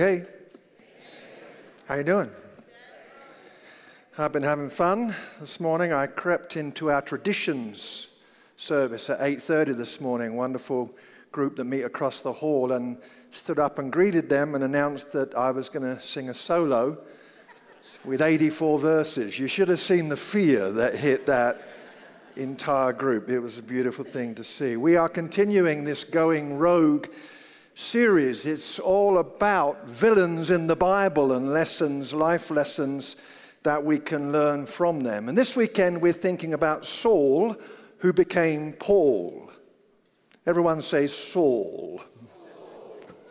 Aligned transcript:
Hey. 0.00 0.22
How 1.86 1.96
you 1.96 2.04
doing? 2.04 2.30
I've 4.16 4.32
been 4.32 4.42
having 4.42 4.70
fun. 4.70 5.14
This 5.40 5.60
morning 5.60 5.92
I 5.92 6.06
crept 6.06 6.56
into 6.56 6.90
our 6.90 7.02
traditions 7.02 8.18
service 8.56 9.10
at 9.10 9.20
8:30 9.20 9.76
this 9.76 10.00
morning. 10.00 10.36
Wonderful 10.36 10.90
group 11.32 11.56
that 11.56 11.64
meet 11.64 11.82
across 11.82 12.22
the 12.22 12.32
hall 12.32 12.72
and 12.72 12.96
stood 13.30 13.58
up 13.58 13.78
and 13.78 13.92
greeted 13.92 14.30
them 14.30 14.54
and 14.54 14.64
announced 14.64 15.12
that 15.12 15.34
I 15.34 15.50
was 15.50 15.68
going 15.68 15.94
to 15.94 16.00
sing 16.00 16.30
a 16.30 16.34
solo 16.34 16.96
with 18.02 18.22
84 18.22 18.78
verses. 18.78 19.38
You 19.38 19.48
should 19.48 19.68
have 19.68 19.80
seen 19.80 20.08
the 20.08 20.16
fear 20.16 20.72
that 20.72 20.96
hit 20.96 21.26
that 21.26 21.60
entire 22.36 22.94
group. 22.94 23.28
It 23.28 23.40
was 23.40 23.58
a 23.58 23.62
beautiful 23.62 24.06
thing 24.06 24.34
to 24.36 24.44
see. 24.44 24.78
We 24.78 24.96
are 24.96 25.10
continuing 25.10 25.84
this 25.84 26.04
going 26.04 26.56
rogue 26.56 27.08
series. 27.80 28.46
It's 28.46 28.78
all 28.78 29.18
about 29.18 29.88
villains 29.88 30.50
in 30.50 30.66
the 30.66 30.76
Bible 30.76 31.32
and 31.32 31.52
lessons, 31.52 32.12
life 32.12 32.50
lessons 32.50 33.16
that 33.62 33.82
we 33.82 33.98
can 33.98 34.32
learn 34.32 34.66
from 34.66 35.00
them. 35.00 35.28
And 35.28 35.36
this 35.36 35.56
weekend 35.56 36.00
we're 36.00 36.12
thinking 36.12 36.54
about 36.54 36.84
Saul, 36.84 37.56
who 37.98 38.12
became 38.12 38.72
Paul. 38.72 39.50
Everyone 40.46 40.82
say 40.82 41.06
Saul. 41.06 42.02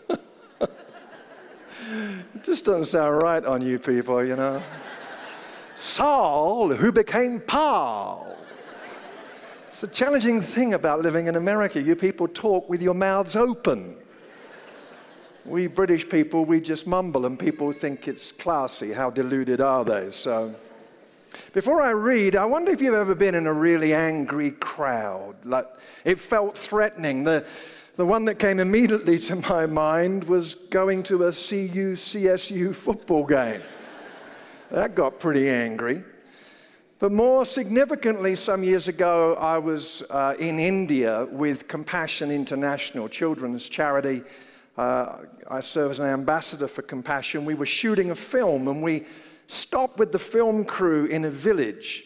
it 0.09 0.19
just 2.43 2.65
doesn't 2.65 2.85
sound 2.85 3.21
right 3.21 3.45
on 3.45 3.61
you 3.61 3.77
people, 3.77 4.23
you 4.23 4.35
know. 4.35 4.61
Saul, 5.75 6.73
who 6.73 6.91
became 6.91 7.39
Paul. 7.39 8.35
It's 9.67 9.81
the 9.81 9.87
challenging 9.87 10.41
thing 10.41 10.73
about 10.73 11.01
living 11.01 11.27
in 11.27 11.35
America. 11.35 11.81
You 11.81 11.95
people 11.95 12.27
talk 12.27 12.67
with 12.67 12.81
your 12.81 12.95
mouths 12.95 13.35
open. 13.35 13.98
We 15.49 15.65
British 15.65 16.07
people, 16.07 16.45
we 16.45 16.61
just 16.61 16.85
mumble 16.85 17.25
and 17.25 17.39
people 17.39 17.71
think 17.71 18.07
it's 18.07 18.31
classy. 18.31 18.93
How 18.93 19.09
deluded 19.09 19.61
are 19.61 19.83
they? 19.83 20.11
So, 20.11 20.53
before 21.53 21.81
I 21.81 21.89
read, 21.89 22.35
I 22.35 22.45
wonder 22.45 22.69
if 22.69 22.83
you've 22.83 22.93
ever 22.93 23.15
been 23.15 23.33
in 23.33 23.47
a 23.47 23.53
really 23.53 23.95
angry 23.95 24.51
crowd. 24.51 25.43
Like 25.47 25.65
it 26.05 26.19
felt 26.19 26.55
threatening. 26.55 27.23
The, 27.23 27.49
the 27.95 28.05
one 28.05 28.25
that 28.25 28.37
came 28.37 28.59
immediately 28.59 29.17
to 29.17 29.37
my 29.37 29.65
mind 29.65 30.25
was 30.25 30.53
going 30.53 31.01
to 31.03 31.23
a 31.23 31.31
CU 31.31 31.95
CSU 31.95 32.75
football 32.75 33.25
game. 33.25 33.61
that 34.69 34.93
got 34.93 35.19
pretty 35.19 35.49
angry. 35.49 36.03
But 36.99 37.11
more 37.11 37.43
significantly, 37.43 38.35
some 38.35 38.61
years 38.61 38.87
ago, 38.87 39.35
I 39.39 39.57
was 39.57 40.03
uh, 40.11 40.35
in 40.37 40.59
India 40.59 41.27
with 41.31 41.67
Compassion 41.67 42.29
International, 42.29 43.09
children's 43.09 43.67
charity 43.67 44.21
uh, 44.79 45.25
I 45.51 45.59
serve 45.59 45.91
as 45.91 45.99
an 45.99 46.05
ambassador 46.05 46.67
for 46.67 46.83
Compassion. 46.83 47.43
We 47.43 47.53
were 47.53 47.65
shooting 47.65 48.11
a 48.11 48.15
film 48.15 48.69
and 48.69 48.81
we 48.81 49.03
stopped 49.47 49.99
with 49.99 50.13
the 50.13 50.19
film 50.19 50.63
crew 50.63 51.05
in 51.05 51.25
a 51.25 51.29
village 51.29 52.05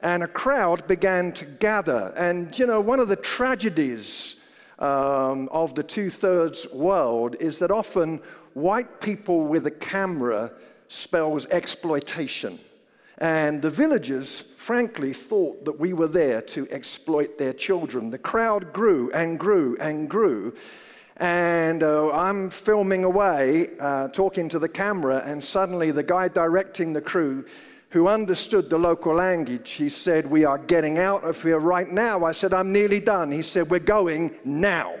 and 0.00 0.22
a 0.22 0.26
crowd 0.26 0.86
began 0.86 1.30
to 1.32 1.44
gather. 1.44 2.14
And, 2.16 2.58
you 2.58 2.66
know, 2.66 2.80
one 2.80 3.00
of 3.00 3.08
the 3.08 3.16
tragedies 3.16 4.50
um, 4.78 5.50
of 5.52 5.74
the 5.74 5.82
two 5.82 6.08
thirds 6.08 6.66
world 6.72 7.36
is 7.38 7.58
that 7.58 7.70
often 7.70 8.22
white 8.54 9.02
people 9.02 9.42
with 9.46 9.66
a 9.66 9.70
camera 9.70 10.52
spells 10.88 11.44
exploitation. 11.50 12.58
And 13.18 13.60
the 13.60 13.70
villagers, 13.70 14.40
frankly, 14.40 15.12
thought 15.12 15.66
that 15.66 15.78
we 15.78 15.92
were 15.92 16.08
there 16.08 16.40
to 16.40 16.66
exploit 16.70 17.36
their 17.36 17.52
children. 17.52 18.10
The 18.10 18.18
crowd 18.18 18.72
grew 18.72 19.10
and 19.12 19.38
grew 19.38 19.76
and 19.80 20.08
grew. 20.08 20.54
And 21.18 21.82
uh, 21.82 22.10
I'm 22.12 22.50
filming 22.50 23.04
away, 23.04 23.70
uh, 23.80 24.08
talking 24.08 24.48
to 24.50 24.58
the 24.58 24.68
camera, 24.68 25.22
and 25.24 25.42
suddenly 25.42 25.90
the 25.90 26.02
guy 26.02 26.28
directing 26.28 26.92
the 26.92 27.00
crew, 27.00 27.46
who 27.90 28.08
understood 28.08 28.68
the 28.68 28.76
local 28.76 29.14
language, 29.14 29.72
he 29.72 29.88
said, 29.88 30.26
We 30.26 30.44
are 30.44 30.58
getting 30.58 30.98
out 30.98 31.24
of 31.24 31.42
here 31.42 31.58
right 31.58 31.88
now. 31.88 32.24
I 32.24 32.32
said, 32.32 32.52
I'm 32.52 32.72
nearly 32.72 33.00
done. 33.00 33.30
He 33.30 33.42
said, 33.42 33.70
We're 33.70 33.78
going 33.78 34.38
now. 34.44 34.96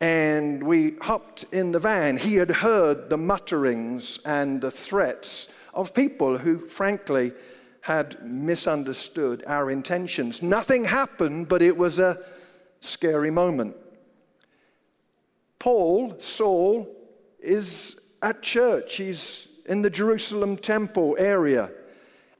And 0.00 0.62
we 0.62 0.94
hopped 1.02 1.44
in 1.52 1.72
the 1.72 1.80
van. 1.80 2.16
He 2.16 2.36
had 2.36 2.50
heard 2.50 3.10
the 3.10 3.18
mutterings 3.18 4.20
and 4.24 4.60
the 4.60 4.70
threats 4.70 5.54
of 5.74 5.92
people 5.92 6.38
who, 6.38 6.56
frankly, 6.56 7.32
had 7.80 8.22
misunderstood 8.22 9.42
our 9.46 9.70
intentions. 9.70 10.40
Nothing 10.40 10.84
happened, 10.84 11.48
but 11.48 11.62
it 11.62 11.76
was 11.76 11.98
a 11.98 12.16
scary 12.80 13.30
moment. 13.30 13.76
Paul, 15.58 16.18
Saul, 16.18 16.88
is 17.40 18.16
at 18.22 18.42
church. 18.42 18.96
He's 18.96 19.62
in 19.68 19.82
the 19.82 19.90
Jerusalem 19.90 20.56
temple 20.56 21.16
area. 21.18 21.70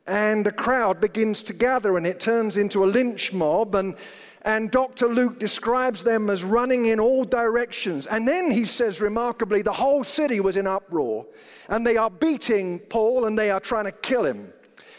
And 0.07 0.47
a 0.47 0.53
crowd 0.53 1.01
begins 1.01 1.43
to 1.45 1.53
gather, 1.53 1.97
and 1.97 2.07
it 2.07 2.19
turns 2.19 2.57
into 2.57 2.85
a 2.85 2.87
lynch 2.87 3.33
mob. 3.33 3.75
And, 3.75 3.95
and 4.43 4.71
Dr. 4.71 5.07
Luke 5.07 5.39
describes 5.39 6.03
them 6.03 6.31
as 6.31 6.43
running 6.43 6.87
in 6.87 6.99
all 6.99 7.25
directions. 7.25 8.07
And 8.07 8.27
then 8.27 8.51
he 8.51 8.65
says, 8.65 9.03
remarkably, 9.03 9.61
the 9.61 9.73
whole 9.73 10.03
city 10.03 10.41
was 10.41 10.57
in 10.57 10.67
uproar. 10.67 11.27
And 11.69 11.87
they 11.87 11.99
are 11.99 12.11
beating 12.11 12.79
Paul 12.79 13.27
and 13.27 13.39
they 13.39 13.51
are 13.51 13.61
trying 13.61 13.85
to 13.85 13.93
kill 13.93 14.25
him. 14.25 14.51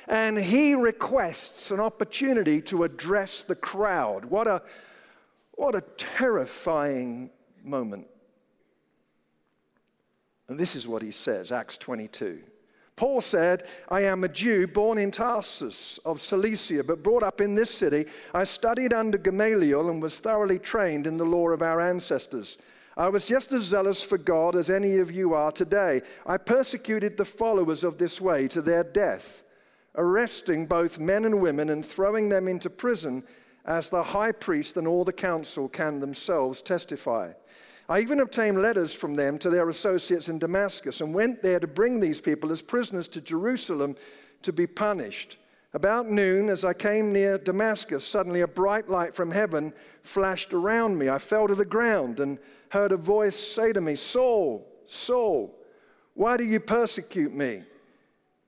And 0.07 0.37
he 0.37 0.75
requests 0.75 1.71
an 1.71 1.79
opportunity 1.79 2.61
to 2.63 2.83
address 2.83 3.41
the 3.41 3.55
crowd. 3.55 4.25
What 4.25 4.47
a, 4.47 4.61
what 5.53 5.73
a 5.73 5.81
terrifying 5.97 7.31
moment. 7.65 8.07
And 10.47 10.59
this 10.59 10.75
is 10.75 10.87
what 10.87 11.01
he 11.01 11.11
says, 11.11 11.51
Acts 11.51 11.77
22. 11.77 12.39
Paul 12.95 13.21
said, 13.21 13.63
I 13.87 14.01
am 14.01 14.25
a 14.25 14.27
Jew 14.27 14.67
born 14.67 14.97
in 14.97 15.09
Tarsus 15.09 15.99
of 15.99 16.19
Cilicia, 16.19 16.83
but 16.83 17.01
brought 17.01 17.23
up 17.23 17.39
in 17.39 17.55
this 17.55 17.69
city. 17.69 18.05
I 18.33 18.43
studied 18.43 18.91
under 18.91 19.17
Gamaliel 19.17 19.89
and 19.89 20.01
was 20.01 20.19
thoroughly 20.19 20.59
trained 20.59 21.07
in 21.07 21.15
the 21.15 21.25
law 21.25 21.47
of 21.49 21.61
our 21.61 21.79
ancestors. 21.79 22.57
I 22.97 23.07
was 23.07 23.25
just 23.25 23.53
as 23.53 23.61
zealous 23.61 24.03
for 24.03 24.17
God 24.17 24.57
as 24.57 24.69
any 24.69 24.97
of 24.97 25.13
you 25.13 25.33
are 25.33 25.53
today. 25.53 26.01
I 26.25 26.35
persecuted 26.35 27.15
the 27.15 27.23
followers 27.23 27.85
of 27.85 27.97
this 27.97 28.19
way 28.19 28.49
to 28.49 28.61
their 28.61 28.83
death, 28.83 29.45
arresting 29.95 30.65
both 30.65 30.99
men 30.99 31.23
and 31.23 31.39
women 31.39 31.69
and 31.69 31.85
throwing 31.85 32.27
them 32.27 32.49
into 32.49 32.69
prison, 32.69 33.23
as 33.69 33.91
the 33.91 34.01
high 34.01 34.31
priest 34.31 34.77
and 34.77 34.87
all 34.87 35.05
the 35.05 35.13
council 35.13 35.69
can 35.69 35.99
themselves 35.99 36.61
testify. 36.61 37.31
I 37.87 37.99
even 37.99 38.19
obtained 38.19 38.61
letters 38.61 38.95
from 38.95 39.15
them 39.15 39.37
to 39.37 39.49
their 39.51 39.69
associates 39.69 40.27
in 40.27 40.39
Damascus 40.39 41.01
and 41.01 41.13
went 41.13 41.43
there 41.43 41.59
to 41.59 41.67
bring 41.67 41.99
these 41.99 42.19
people 42.19 42.51
as 42.51 42.63
prisoners 42.63 43.07
to 43.09 43.21
Jerusalem 43.21 43.95
to 44.41 44.51
be 44.51 44.65
punished. 44.65 45.37
About 45.73 46.09
noon, 46.09 46.49
as 46.49 46.65
I 46.65 46.73
came 46.73 47.13
near 47.13 47.37
Damascus, 47.37 48.03
suddenly 48.03 48.41
a 48.41 48.47
bright 48.47 48.89
light 48.89 49.13
from 49.13 49.29
heaven 49.29 49.71
flashed 50.01 50.51
around 50.51 50.97
me. 50.97 51.09
I 51.09 51.19
fell 51.19 51.47
to 51.47 51.53
the 51.53 51.63
ground 51.63 52.19
and 52.19 52.39
heard 52.69 52.91
a 52.91 52.97
voice 52.97 53.35
say 53.35 53.71
to 53.73 53.81
me, 53.81 53.93
Saul, 53.93 54.67
Saul, 54.85 55.55
why 56.15 56.37
do 56.37 56.43
you 56.43 56.59
persecute 56.59 57.35
me? 57.35 57.61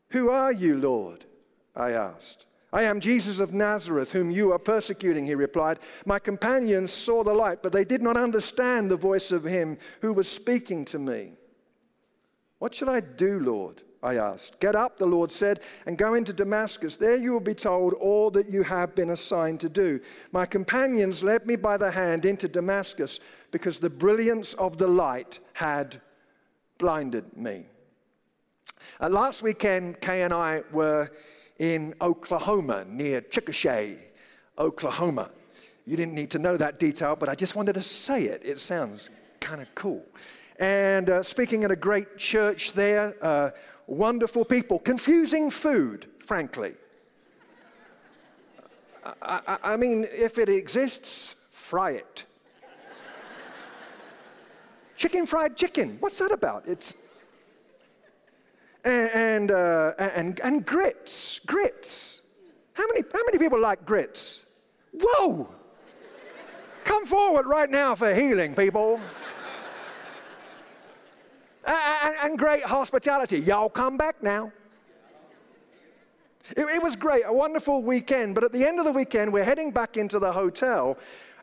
Who 0.09 0.31
are 0.31 0.51
you, 0.51 0.77
Lord? 0.77 1.25
I 1.75 1.91
asked. 1.91 2.47
I 2.73 2.83
am 2.83 3.01
Jesus 3.01 3.39
of 3.39 3.53
Nazareth, 3.53 4.13
whom 4.13 4.31
you 4.31 4.53
are 4.53 4.59
persecuting, 4.59 5.25
he 5.25 5.35
replied. 5.35 5.79
My 6.05 6.19
companions 6.19 6.91
saw 6.91 7.23
the 7.23 7.33
light, 7.33 7.61
but 7.61 7.73
they 7.73 7.83
did 7.83 8.01
not 8.01 8.15
understand 8.15 8.89
the 8.89 8.95
voice 8.95 9.31
of 9.31 9.43
him 9.43 9.77
who 10.01 10.13
was 10.13 10.31
speaking 10.31 10.85
to 10.85 10.99
me. 10.99 11.33
What 12.59 12.73
shall 12.73 12.89
I 12.89 13.01
do, 13.01 13.39
Lord? 13.39 13.81
I 14.03 14.15
asked. 14.15 14.59
Get 14.59 14.75
up, 14.75 14.97
the 14.97 15.05
Lord 15.05 15.29
said, 15.29 15.59
and 15.85 15.97
go 15.97 16.15
into 16.15 16.33
Damascus. 16.33 16.97
There 16.97 17.17
you 17.17 17.33
will 17.33 17.39
be 17.39 17.53
told 17.53 17.93
all 17.93 18.31
that 18.31 18.49
you 18.49 18.63
have 18.63 18.95
been 18.95 19.11
assigned 19.11 19.59
to 19.59 19.69
do. 19.69 19.99
My 20.31 20.45
companions 20.45 21.23
led 21.23 21.45
me 21.45 21.55
by 21.55 21.77
the 21.77 21.91
hand 21.91 22.25
into 22.25 22.47
Damascus 22.47 23.19
because 23.51 23.79
the 23.79 23.89
brilliance 23.89 24.53
of 24.55 24.77
the 24.77 24.87
light 24.87 25.39
had 25.53 26.01
blinded 26.79 27.37
me. 27.37 27.65
Uh, 28.99 29.09
last 29.09 29.43
weekend, 29.43 30.01
Kay 30.01 30.23
and 30.23 30.33
I 30.33 30.63
were 30.71 31.09
in 31.61 31.93
Oklahoma 32.01 32.85
near 32.89 33.21
Chickasha, 33.21 33.95
Oklahoma. 34.57 35.29
You 35.85 35.95
didn't 35.95 36.15
need 36.15 36.31
to 36.31 36.39
know 36.39 36.57
that 36.57 36.79
detail, 36.79 37.15
but 37.15 37.29
I 37.29 37.35
just 37.35 37.55
wanted 37.55 37.73
to 37.73 37.83
say 37.83 38.23
it. 38.23 38.41
It 38.43 38.57
sounds 38.57 39.11
kind 39.39 39.61
of 39.61 39.73
cool. 39.75 40.03
And 40.59 41.11
uh, 41.11 41.21
speaking 41.21 41.63
at 41.63 41.69
a 41.69 41.75
great 41.75 42.17
church 42.17 42.73
there, 42.73 43.13
uh, 43.21 43.51
wonderful 43.85 44.43
people, 44.43 44.79
confusing 44.79 45.51
food, 45.51 46.07
frankly. 46.17 46.73
I, 49.21 49.41
I, 49.47 49.57
I 49.73 49.77
mean, 49.77 50.07
if 50.11 50.39
it 50.39 50.49
exists, 50.49 51.35
fry 51.51 51.91
it. 51.91 52.25
chicken 54.97 55.27
fried 55.27 55.55
chicken, 55.55 55.97
what's 55.99 56.17
that 56.17 56.31
about? 56.31 56.67
It's 56.67 57.10
and, 58.85 59.51
uh, 59.51 59.93
and, 59.99 60.39
and 60.41 60.65
grits. 60.65 61.39
Grits. 61.39 62.21
How 62.73 62.85
many, 62.87 63.01
how 63.13 63.25
many 63.25 63.37
people 63.37 63.59
like 63.59 63.85
grits? 63.85 64.51
Whoa! 64.93 65.49
Come 66.83 67.05
forward 67.05 67.45
right 67.45 67.69
now 67.69 67.95
for 67.95 68.13
healing, 68.13 68.55
people. 68.55 68.99
and, 71.65 72.15
and 72.23 72.39
great 72.39 72.63
hospitality. 72.63 73.39
Y'all 73.39 73.69
come 73.69 73.97
back 73.97 74.21
now. 74.23 74.51
It, 76.57 76.61
it 76.61 76.81
was 76.81 76.95
great, 76.95 77.23
a 77.25 77.33
wonderful 77.33 77.83
weekend. 77.83 78.35
But 78.35 78.43
at 78.43 78.51
the 78.51 78.65
end 78.65 78.79
of 78.79 78.85
the 78.85 78.91
weekend, 78.91 79.31
we're 79.31 79.43
heading 79.43 79.71
back 79.71 79.95
into 79.97 80.19
the 80.19 80.31
hotel. 80.31 80.97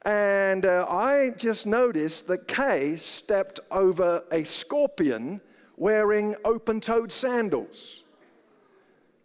And 0.04 0.64
uh, 0.64 0.86
I 0.88 1.30
just 1.36 1.66
noticed 1.66 2.28
that 2.28 2.48
Kay 2.48 2.96
stepped 2.96 3.60
over 3.70 4.22
a 4.32 4.44
scorpion 4.44 5.40
wearing 5.78 6.34
open 6.44 6.80
toed 6.80 7.12
sandals. 7.12 8.04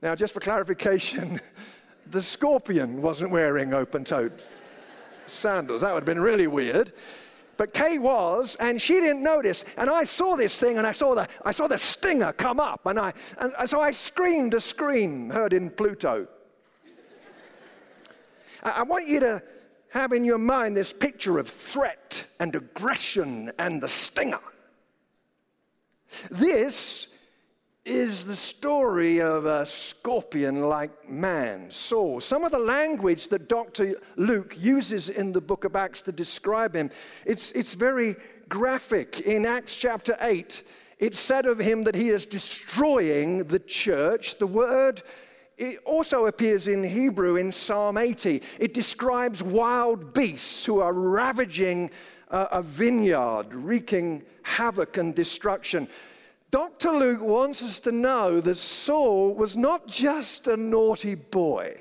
Now, 0.02 0.16
just 0.16 0.34
for 0.34 0.40
clarification, 0.40 1.40
the 2.12 2.22
scorpion 2.22 3.02
wasn't 3.02 3.32
wearing 3.32 3.74
open 3.74 4.04
toed 4.04 4.44
sandals. 5.26 5.82
That 5.82 5.94
would 5.94 6.02
have 6.02 6.06
been 6.06 6.22
really 6.22 6.48
weird. 6.48 6.92
But 7.56 7.74
Kay 7.74 8.00
was, 8.00 8.56
and 8.60 8.82
she 8.82 8.94
didn't 8.96 9.24
notice. 9.24 9.66
And 9.78 9.90
I 9.90 10.04
saw 10.04 10.36
this 10.36 10.60
thing, 10.60 10.78
and 10.78 10.88
I 10.88 10.92
saw 10.92 11.14
the, 11.14 11.28
I 11.46 11.52
saw 11.52 11.68
the 11.68 11.78
stinger 11.78 12.34
come 12.34 12.60
up, 12.60 12.86
and, 12.86 13.00
I, 13.00 13.14
and, 13.40 13.70
so 13.70 13.80
I 13.80 13.92
screamed 13.92 14.54
a 14.56 14.62
scream 14.62 15.30
heard 15.30 15.54
in 15.54 15.70
Pluto. 15.70 16.28
I, 18.64 18.72
I 18.78 18.84
want 18.84 19.08
you 19.08 19.20
to 19.20 19.42
have 19.90 20.14
in 20.14 20.26
your 20.26 20.40
mind 20.40 20.76
this 20.76 20.92
picture 20.92 21.38
of 21.38 21.48
threat 21.48 22.28
and 22.40 22.56
aggression 22.56 23.52
and 23.60 23.82
the 23.82 23.88
stinger. 23.88 24.40
This 26.30 27.20
is 27.86 28.26
the 28.26 28.36
story 28.36 29.20
of 29.20 29.46
a 29.46 29.66
scorpion 29.66 30.62
like 30.62 31.10
man, 31.10 31.70
Saul. 31.70 32.22
Some 32.22 32.46
of 32.46 32.52
the 32.52 32.60
language 32.60 33.28
that 33.28 33.50
Dr. 33.50 33.96
Luke 34.16 34.56
uses 34.58 35.10
in 35.10 35.34
the 35.34 35.42
book 35.42 35.66
of 35.66 35.76
Acts 35.76 36.02
to 36.04 36.12
describe 36.12 36.74
him, 36.76 36.90
it's, 37.26 37.52
it's 37.52 37.74
very 37.74 38.16
graphic. 38.48 39.22
In 39.22 39.46
Acts 39.46 39.76
chapter 39.76 40.16
8, 40.22 40.64
it's 41.00 41.20
said 41.20 41.46
of 41.46 41.60
him 41.60 41.84
that 41.84 41.96
he 41.96 42.10
is 42.10 42.26
destroying 42.26 43.44
the 43.44 43.60
church. 43.60 44.38
The 44.38 44.48
word 44.48 45.04
it 45.58 45.80
also 45.86 46.26
appears 46.26 46.68
in 46.68 46.84
Hebrew 46.84 47.36
in 47.36 47.52
Psalm 47.52 47.98
80. 47.98 48.42
It 48.60 48.74
describes 48.74 49.44
wild 49.44 50.14
beasts 50.14 50.66
who 50.66 50.80
are 50.80 50.94
ravaging 50.94 51.92
a, 52.34 52.62
vineyard, 52.62 53.54
wreaking 53.54 54.24
havoc 54.42 54.98
and 54.98 55.16
destruction. 55.16 55.88
Dr. 56.52 56.92
Luke 56.92 57.22
wants 57.22 57.64
us 57.64 57.80
to 57.80 57.92
know 57.92 58.42
that 58.42 58.56
Saul 58.56 59.34
was 59.34 59.56
not 59.56 59.88
just 59.88 60.48
a 60.48 60.58
naughty 60.58 61.16
boy, 61.16 61.76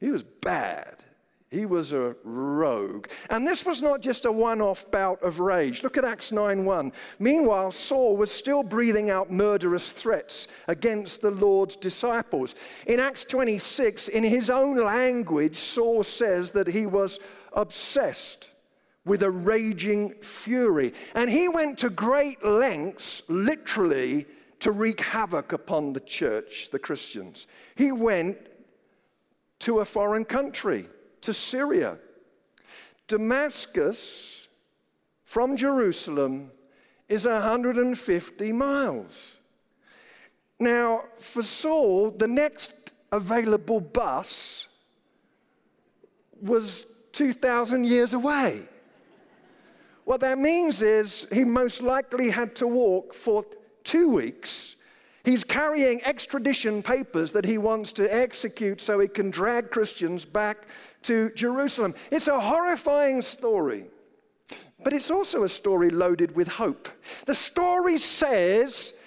he 0.00 0.10
was 0.10 0.22
bad. 0.22 0.96
He 1.52 1.66
was 1.66 1.92
a 1.92 2.16
rogue. 2.24 3.08
And 3.28 3.46
this 3.46 3.66
was 3.66 3.82
not 3.82 4.00
just 4.00 4.24
a 4.24 4.32
one 4.32 4.62
off 4.62 4.90
bout 4.90 5.22
of 5.22 5.38
rage. 5.38 5.82
Look 5.82 5.98
at 5.98 6.04
Acts 6.04 6.32
9 6.32 6.64
1. 6.64 6.92
Meanwhile, 7.18 7.72
Saul 7.72 8.16
was 8.16 8.30
still 8.30 8.62
breathing 8.62 9.10
out 9.10 9.30
murderous 9.30 9.92
threats 9.92 10.48
against 10.66 11.20
the 11.20 11.30
Lord's 11.30 11.76
disciples. 11.76 12.54
In 12.86 13.00
Acts 13.00 13.24
26, 13.24 14.08
in 14.08 14.24
his 14.24 14.48
own 14.48 14.82
language, 14.82 15.54
Saul 15.54 16.02
says 16.02 16.50
that 16.52 16.66
he 16.66 16.86
was 16.86 17.20
obsessed 17.54 18.50
with 19.04 19.22
a 19.22 19.30
raging 19.30 20.10
fury. 20.20 20.92
And 21.14 21.28
he 21.28 21.48
went 21.48 21.78
to 21.78 21.90
great 21.90 22.44
lengths, 22.44 23.28
literally, 23.28 24.26
to 24.60 24.70
wreak 24.70 25.00
havoc 25.00 25.52
upon 25.52 25.92
the 25.92 26.00
church, 26.00 26.70
the 26.70 26.78
Christians. 26.78 27.48
He 27.74 27.90
went 27.90 28.38
to 29.60 29.80
a 29.80 29.84
foreign 29.84 30.24
country, 30.24 30.86
to 31.20 31.32
Syria. 31.32 31.98
Damascus 33.06 34.48
from 35.24 35.56
Jerusalem 35.56 36.50
is 37.08 37.26
150 37.26 38.52
miles. 38.52 39.40
Now, 40.58 41.02
for 41.16 41.42
Saul, 41.42 42.10
the 42.10 42.28
next 42.28 42.92
available 43.10 43.80
bus 43.80 44.68
was 46.40 46.91
2,000 47.12 47.84
years 47.84 48.14
away. 48.14 48.60
What 50.04 50.20
that 50.20 50.38
means 50.38 50.82
is 50.82 51.28
he 51.32 51.44
most 51.44 51.82
likely 51.82 52.30
had 52.30 52.56
to 52.56 52.66
walk 52.66 53.14
for 53.14 53.44
two 53.84 54.12
weeks. 54.12 54.76
He's 55.24 55.44
carrying 55.44 56.02
extradition 56.04 56.82
papers 56.82 57.30
that 57.32 57.44
he 57.44 57.56
wants 57.58 57.92
to 57.92 58.14
execute 58.14 58.80
so 58.80 58.98
he 58.98 59.06
can 59.06 59.30
drag 59.30 59.70
Christians 59.70 60.24
back 60.24 60.56
to 61.02 61.30
Jerusalem. 61.36 61.94
It's 62.10 62.26
a 62.26 62.40
horrifying 62.40 63.22
story, 63.22 63.84
but 64.82 64.92
it's 64.92 65.12
also 65.12 65.44
a 65.44 65.48
story 65.48 65.90
loaded 65.90 66.34
with 66.34 66.48
hope. 66.48 66.88
The 67.26 67.34
story 67.34 67.98
says 67.98 69.00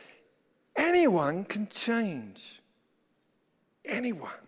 anyone 0.77 1.43
can 1.43 1.67
change. 1.67 2.61
Anyone. 3.83 4.44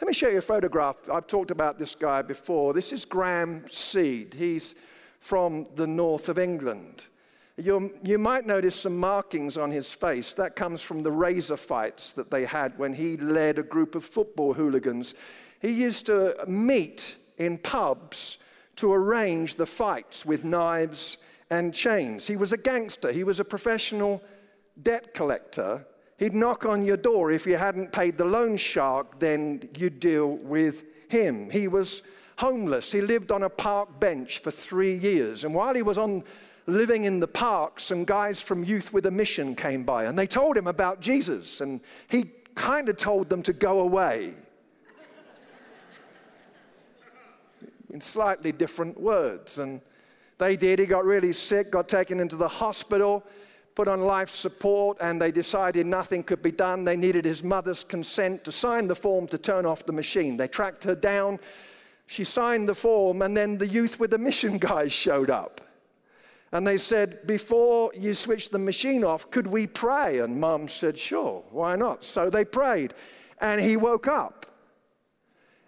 Let 0.00 0.06
me 0.06 0.14
show 0.14 0.28
you 0.28 0.38
a 0.38 0.42
photograph. 0.42 0.96
I've 1.12 1.26
talked 1.26 1.50
about 1.50 1.76
this 1.76 1.96
guy 1.96 2.22
before. 2.22 2.72
This 2.72 2.92
is 2.92 3.04
Graham 3.04 3.66
Seed. 3.66 4.32
He's 4.32 4.76
from 5.18 5.66
the 5.74 5.88
north 5.88 6.28
of 6.28 6.38
England. 6.38 7.08
you 7.56 7.92
you 8.04 8.16
might 8.16 8.46
notice 8.46 8.76
some 8.76 8.96
markings 8.96 9.56
on 9.56 9.72
his 9.72 9.92
face. 9.92 10.34
That 10.34 10.54
comes 10.54 10.84
from 10.84 11.02
the 11.02 11.10
razor 11.10 11.56
fights 11.56 12.12
that 12.12 12.30
they 12.30 12.44
had 12.44 12.78
when 12.78 12.92
he 12.94 13.16
led 13.16 13.58
a 13.58 13.64
group 13.64 13.96
of 13.96 14.04
football 14.04 14.54
hooligans. 14.54 15.16
He 15.60 15.72
used 15.72 16.06
to 16.06 16.44
meet 16.46 17.16
in 17.38 17.58
pubs 17.58 18.38
to 18.76 18.92
arrange 18.92 19.56
the 19.56 19.66
fights 19.66 20.24
with 20.24 20.44
knives 20.44 21.18
and 21.50 21.74
chains. 21.74 22.28
He 22.28 22.36
was 22.36 22.52
a 22.52 22.58
gangster, 22.58 23.10
he 23.10 23.24
was 23.24 23.40
a 23.40 23.44
professional 23.44 24.22
debt 24.80 25.12
collector 25.12 25.84
He'd 26.18 26.34
knock 26.34 26.66
on 26.66 26.84
your 26.84 26.96
door. 26.96 27.30
If 27.30 27.46
you 27.46 27.56
hadn't 27.56 27.92
paid 27.92 28.18
the 28.18 28.24
loan 28.24 28.56
shark, 28.56 29.20
then 29.20 29.62
you'd 29.76 30.00
deal 30.00 30.36
with 30.38 30.84
him. 31.08 31.48
He 31.48 31.68
was 31.68 32.02
homeless. 32.36 32.90
He 32.90 33.00
lived 33.00 33.30
on 33.30 33.44
a 33.44 33.48
park 33.48 34.00
bench 34.00 34.40
for 34.40 34.50
three 34.50 34.94
years. 34.94 35.44
And 35.44 35.54
while 35.54 35.74
he 35.74 35.82
was 35.82 35.96
on 35.96 36.24
living 36.66 37.04
in 37.04 37.20
the 37.20 37.28
park, 37.28 37.78
some 37.78 38.04
guys 38.04 38.42
from 38.42 38.64
Youth 38.64 38.92
with 38.92 39.06
a 39.06 39.12
Mission 39.12 39.54
came 39.54 39.84
by 39.84 40.06
and 40.06 40.18
they 40.18 40.26
told 40.26 40.56
him 40.56 40.66
about 40.66 41.00
Jesus. 41.00 41.60
And 41.60 41.80
he 42.10 42.24
kind 42.56 42.88
of 42.88 42.96
told 42.96 43.30
them 43.30 43.42
to 43.44 43.52
go 43.52 43.80
away. 43.80 44.32
in 47.90 48.00
slightly 48.00 48.50
different 48.50 49.00
words. 49.00 49.60
And 49.60 49.80
they 50.38 50.56
did. 50.56 50.80
He 50.80 50.86
got 50.86 51.04
really 51.04 51.32
sick, 51.32 51.70
got 51.70 51.88
taken 51.88 52.18
into 52.18 52.34
the 52.34 52.48
hospital 52.48 53.24
put 53.78 53.86
on 53.86 54.00
life 54.00 54.28
support, 54.28 54.98
and 55.00 55.22
they 55.22 55.30
decided 55.30 55.86
nothing 55.86 56.20
could 56.24 56.42
be 56.42 56.50
done. 56.50 56.82
They 56.82 56.96
needed 56.96 57.24
his 57.24 57.44
mother's 57.44 57.84
consent 57.84 58.42
to 58.42 58.50
sign 58.50 58.88
the 58.88 58.94
form 58.96 59.28
to 59.28 59.38
turn 59.38 59.64
off 59.64 59.86
the 59.86 59.92
machine. 59.92 60.36
They 60.36 60.48
tracked 60.48 60.82
her 60.82 60.96
down. 60.96 61.38
She 62.08 62.24
signed 62.24 62.68
the 62.68 62.74
form, 62.74 63.22
and 63.22 63.36
then 63.36 63.56
the 63.56 63.68
youth 63.68 64.00
with 64.00 64.10
the 64.10 64.18
mission 64.18 64.58
guys 64.72 64.92
showed 64.92 65.30
up. 65.30 65.60
And 66.50 66.66
they 66.66 66.76
said, 66.76 67.24
Before 67.28 67.92
you 67.96 68.14
switch 68.14 68.50
the 68.50 68.58
machine 68.58 69.04
off, 69.04 69.30
could 69.30 69.46
we 69.46 69.68
pray? 69.68 70.18
And 70.18 70.40
mom 70.40 70.66
said, 70.66 70.98
Sure, 70.98 71.44
why 71.52 71.76
not? 71.76 72.02
So 72.02 72.30
they 72.30 72.44
prayed, 72.44 72.94
and 73.40 73.60
he 73.60 73.76
woke 73.76 74.08
up. 74.08 74.44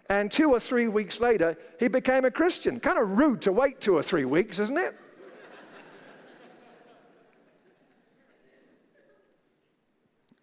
And 0.08 0.32
two 0.32 0.50
or 0.50 0.58
three 0.58 0.88
weeks 0.88 1.20
later, 1.20 1.54
he 1.78 1.86
became 1.86 2.24
a 2.24 2.30
Christian. 2.32 2.80
Kind 2.80 2.98
of 2.98 3.20
rude 3.20 3.40
to 3.42 3.52
wait 3.52 3.80
two 3.80 3.94
or 3.94 4.02
three 4.02 4.24
weeks, 4.24 4.58
isn't 4.58 4.78
it? 4.78 4.94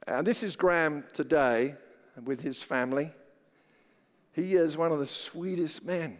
And 0.08 0.26
this 0.26 0.42
is 0.42 0.56
Graham 0.56 1.04
today 1.12 1.76
with 2.24 2.42
his 2.42 2.64
family. 2.64 3.12
He 4.32 4.54
is 4.54 4.78
one 4.78 4.92
of 4.94 5.00
the 5.00 5.06
sweetest 5.06 5.86
men. 5.86 6.18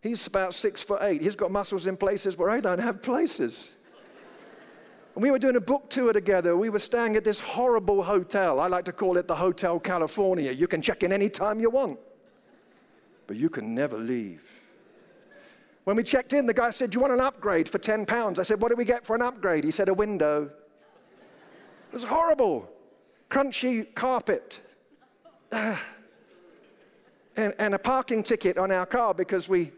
He's 0.00 0.26
about 0.26 0.54
six 0.54 0.82
foot 0.82 1.00
eight. 1.02 1.20
He's 1.20 1.36
got 1.36 1.50
muscles 1.50 1.86
in 1.86 1.96
places 1.96 2.38
where 2.38 2.48
I 2.48 2.60
don't 2.60 2.78
have 2.78 3.02
places. 3.02 3.84
And 5.14 5.22
we 5.22 5.30
were 5.30 5.38
doing 5.38 5.56
a 5.56 5.60
book 5.60 5.90
tour 5.90 6.12
together. 6.12 6.56
We 6.56 6.70
were 6.70 6.78
staying 6.78 7.16
at 7.16 7.24
this 7.24 7.40
horrible 7.40 8.02
hotel. 8.02 8.58
I 8.58 8.68
like 8.68 8.84
to 8.86 8.92
call 8.92 9.16
it 9.18 9.28
the 9.28 9.34
Hotel 9.34 9.78
California. 9.78 10.50
You 10.50 10.66
can 10.66 10.82
check 10.82 11.02
in 11.02 11.12
anytime 11.12 11.60
you 11.60 11.70
want, 11.70 11.98
but 13.26 13.36
you 13.36 13.50
can 13.50 13.74
never 13.74 13.98
leave. 13.98 14.50
When 15.84 15.96
we 15.96 16.02
checked 16.02 16.32
in, 16.32 16.46
the 16.46 16.54
guy 16.54 16.70
said, 16.70 16.90
Do 16.90 16.96
you 16.96 17.00
want 17.02 17.12
an 17.12 17.20
upgrade 17.20 17.68
for 17.68 17.78
10 17.78 18.06
pounds? 18.06 18.40
I 18.40 18.44
said, 18.44 18.60
What 18.62 18.70
do 18.70 18.76
we 18.76 18.86
get 18.86 19.04
for 19.04 19.14
an 19.14 19.22
upgrade? 19.22 19.64
He 19.64 19.70
said, 19.70 19.88
A 19.90 19.94
window. 19.94 20.50
It 21.94 21.98
was 21.98 22.04
horrible. 22.06 22.68
Crunchy 23.30 23.94
carpet. 23.94 24.60
and, 25.52 25.78
and 27.36 27.72
a 27.72 27.78
parking 27.78 28.24
ticket 28.24 28.58
on 28.58 28.72
our 28.72 28.84
car 28.84 29.14
because 29.14 29.48
we 29.48 29.70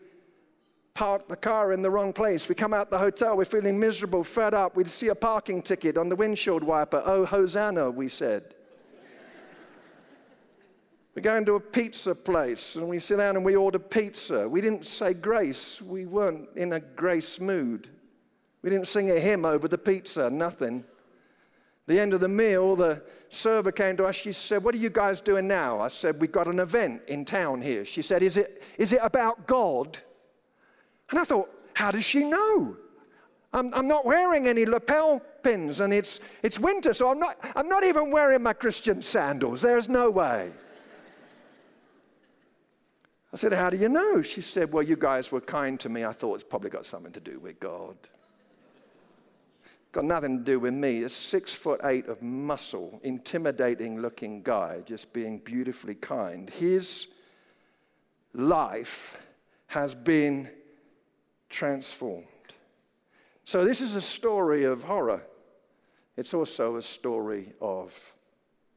parked 0.95 1.29
the 1.29 1.37
car 1.37 1.75
in 1.75 1.83
the 1.83 1.91
wrong 1.91 2.15
place. 2.15 2.49
We 2.49 2.55
come 2.55 2.73
out 2.73 2.91
the 2.91 2.97
hotel, 2.97 3.37
we're 3.37 3.45
feeling 3.45 3.79
miserable, 3.79 4.25
fed 4.25 4.55
up. 4.55 4.77
We 4.77 4.85
see 4.85 5.09
a 5.09 5.15
parking 5.15 5.61
ticket 5.61 5.99
on 5.99 6.09
the 6.09 6.17
windshield 6.17 6.65
wiper. 6.65 7.03
Oh, 7.05 7.27
Hosanna, 7.27 7.91
we 7.91 8.09
said. 8.09 8.55
we 11.15 11.21
go 11.21 11.37
into 11.37 11.57
a 11.57 11.61
pizza 11.61 12.15
place 12.15 12.77
and 12.77 12.89
we 12.89 12.99
sit 12.99 13.19
down 13.19 13.37
and 13.37 13.45
we 13.45 13.57
order 13.57 13.79
pizza. 13.79 14.49
We 14.49 14.63
didn't 14.63 14.87
say 14.87 15.13
grace, 15.13 15.83
we 15.83 16.07
weren't 16.07 16.49
in 16.57 16.73
a 16.73 16.81
grace 16.81 17.43
mood. 17.43 17.89
We 18.63 18.71
didn't 18.71 18.87
sing 18.87 19.11
a 19.11 19.21
hymn 19.21 19.45
over 19.45 19.69
the 19.69 19.77
pizza, 19.77 20.31
nothing. 20.31 20.83
The 21.87 22.01
end 22.01 22.15
of 22.15 22.21
the 22.21 22.29
meal, 22.29 22.75
the 22.75 23.03
server 23.29 23.71
came 23.71 23.97
to 23.99 24.07
us. 24.07 24.17
She 24.17 24.33
said, 24.33 24.65
What 24.65 24.75
are 24.75 24.79
you 24.79 24.91
guys 24.91 25.21
doing 25.21 25.47
now? 25.47 25.81
I 25.81 25.89
said, 25.89 26.21
We've 26.21 26.33
got 26.33 26.49
an 26.49 26.59
event 26.59 27.03
in 27.07 27.25
town 27.25 27.63
here. 27.63 27.85
She 27.85 28.03
said, 28.03 28.23
Is 28.23 28.37
it, 28.37 28.65
is 28.77 28.93
it 28.93 29.01
about 29.03 29.47
God? 29.47 29.99
And 31.11 31.19
I 31.21 31.25
thought, 31.25 31.49
How 31.75 31.93
does 31.93 32.05
she 32.05 32.25
know? 32.25 32.77
I'm, 33.53 33.73
I'm 33.73 33.87
not 33.87 34.05
wearing 34.05 34.49
any 34.49 34.67
lapel 34.67 35.23
pins 35.43 35.81
and 35.81 35.93
it's, 35.93 36.21
it's 36.43 36.59
winter, 36.59 36.93
so 36.93 37.11
I'm 37.11 37.21
not, 37.21 37.37
I'm 37.55 37.69
not 37.69 37.85
even 37.85 38.11
wearing 38.11 38.43
my 38.43 38.53
Christian 38.53 39.01
sandals. 39.01 39.63
There's 39.63 39.89
no 39.89 40.11
way. 40.11 40.51
I 43.33 43.37
said, 43.37 43.53
How 43.53 43.71
do 43.71 43.77
you 43.77 43.89
know? 43.89 44.23
She 44.23 44.41
said, 44.41 44.73
Well, 44.73 44.83
you 44.83 44.97
guys 44.97 45.31
were 45.31 45.41
kind 45.41 45.79
to 45.81 45.89
me. 45.89 46.05
I 46.05 46.11
thought 46.11 46.35
it's 46.35 46.43
probably 46.43 46.71
got 46.71 46.85
something 46.85 47.13
to 47.13 47.21
do 47.21 47.39
with 47.39 47.61
God. 47.61 47.97
Got 49.97 50.05
nothing 50.05 50.37
to 50.37 50.45
do 50.45 50.61
with 50.61 50.75
me. 50.75 51.05
A 51.05 51.09
six 51.09 51.55
foot 51.55 51.81
eight 51.85 52.07
of 52.07 52.21
muscle, 52.21 53.01
intimidating 53.03 54.03
looking 54.03 54.43
guy, 54.43 54.83
just 54.85 55.15
being 55.15 55.39
beautifully 55.39 55.95
kind. 55.95 56.51
His 56.51 57.09
life 58.35 59.19
has 59.69 59.95
been 59.95 60.51
transformed. 61.49 62.27
So, 63.45 63.65
this 63.65 63.81
is 63.81 63.97
a 63.97 64.03
story 64.03 64.65
of 64.65 64.85
horror. 64.85 65.23
It's 66.19 66.35
also 66.35 66.77
a 66.77 66.83
story 66.83 67.55
of 67.63 67.99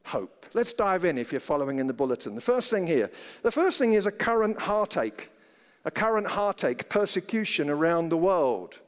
hope. 0.06 0.46
Let's 0.54 0.72
dive 0.72 1.04
in 1.04 1.18
if 1.18 1.32
you're 1.32 1.40
following 1.42 1.80
in 1.80 1.86
the 1.86 1.92
bulletin. 1.92 2.34
The 2.34 2.40
first 2.40 2.70
thing 2.70 2.86
here 2.86 3.10
the 3.42 3.52
first 3.52 3.78
thing 3.78 3.92
is 3.92 4.06
a 4.06 4.10
current 4.10 4.58
heartache, 4.58 5.28
a 5.84 5.90
current 5.90 6.28
heartache, 6.28 6.88
persecution 6.88 7.68
around 7.68 8.08
the 8.08 8.16
world. 8.16 8.80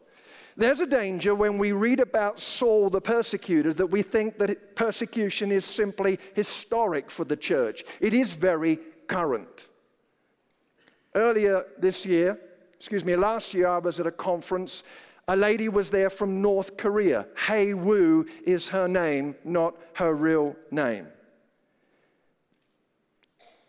There's 0.56 0.80
a 0.80 0.87
danger 0.87 1.35
when 1.35 1.59
we 1.59 1.73
read 1.73 2.00
about 2.00 2.38
Saul 2.38 2.90
the 2.90 3.00
persecutor 3.00 3.73
that 3.75 3.87
we 3.87 4.02
think 4.02 4.38
that 4.38 4.76
persecution 4.76 5.50
is 5.50 5.64
simply 5.64 6.18
historic 6.35 7.11
for 7.11 7.25
the 7.25 7.37
church. 7.37 7.85
It 8.00 8.14
is 8.14 8.35
very 8.35 8.78
current. 9.06 9.68
Earlier 11.14 11.64
this 11.78 12.06
year, 12.06 12.38
excuse 12.75 13.04
me, 13.04 13.16
last 13.16 13.54
year, 13.54 13.68
I 13.68 13.78
was 13.78 14.00
at 14.00 14.06
a 14.06 14.12
conference. 14.12 14.85
A 15.28 15.37
lady 15.37 15.68
was 15.68 15.90
there 15.90 16.11
from 16.11 16.42
North 16.42 16.76
Korea. 16.76 17.26
Hei 17.37 17.75
Wu 17.75 18.26
is 18.44 18.68
her 18.71 18.88
name, 18.88 19.35
not 19.44 19.75
her 19.94 20.14
real 20.14 20.56
name. 20.71 21.06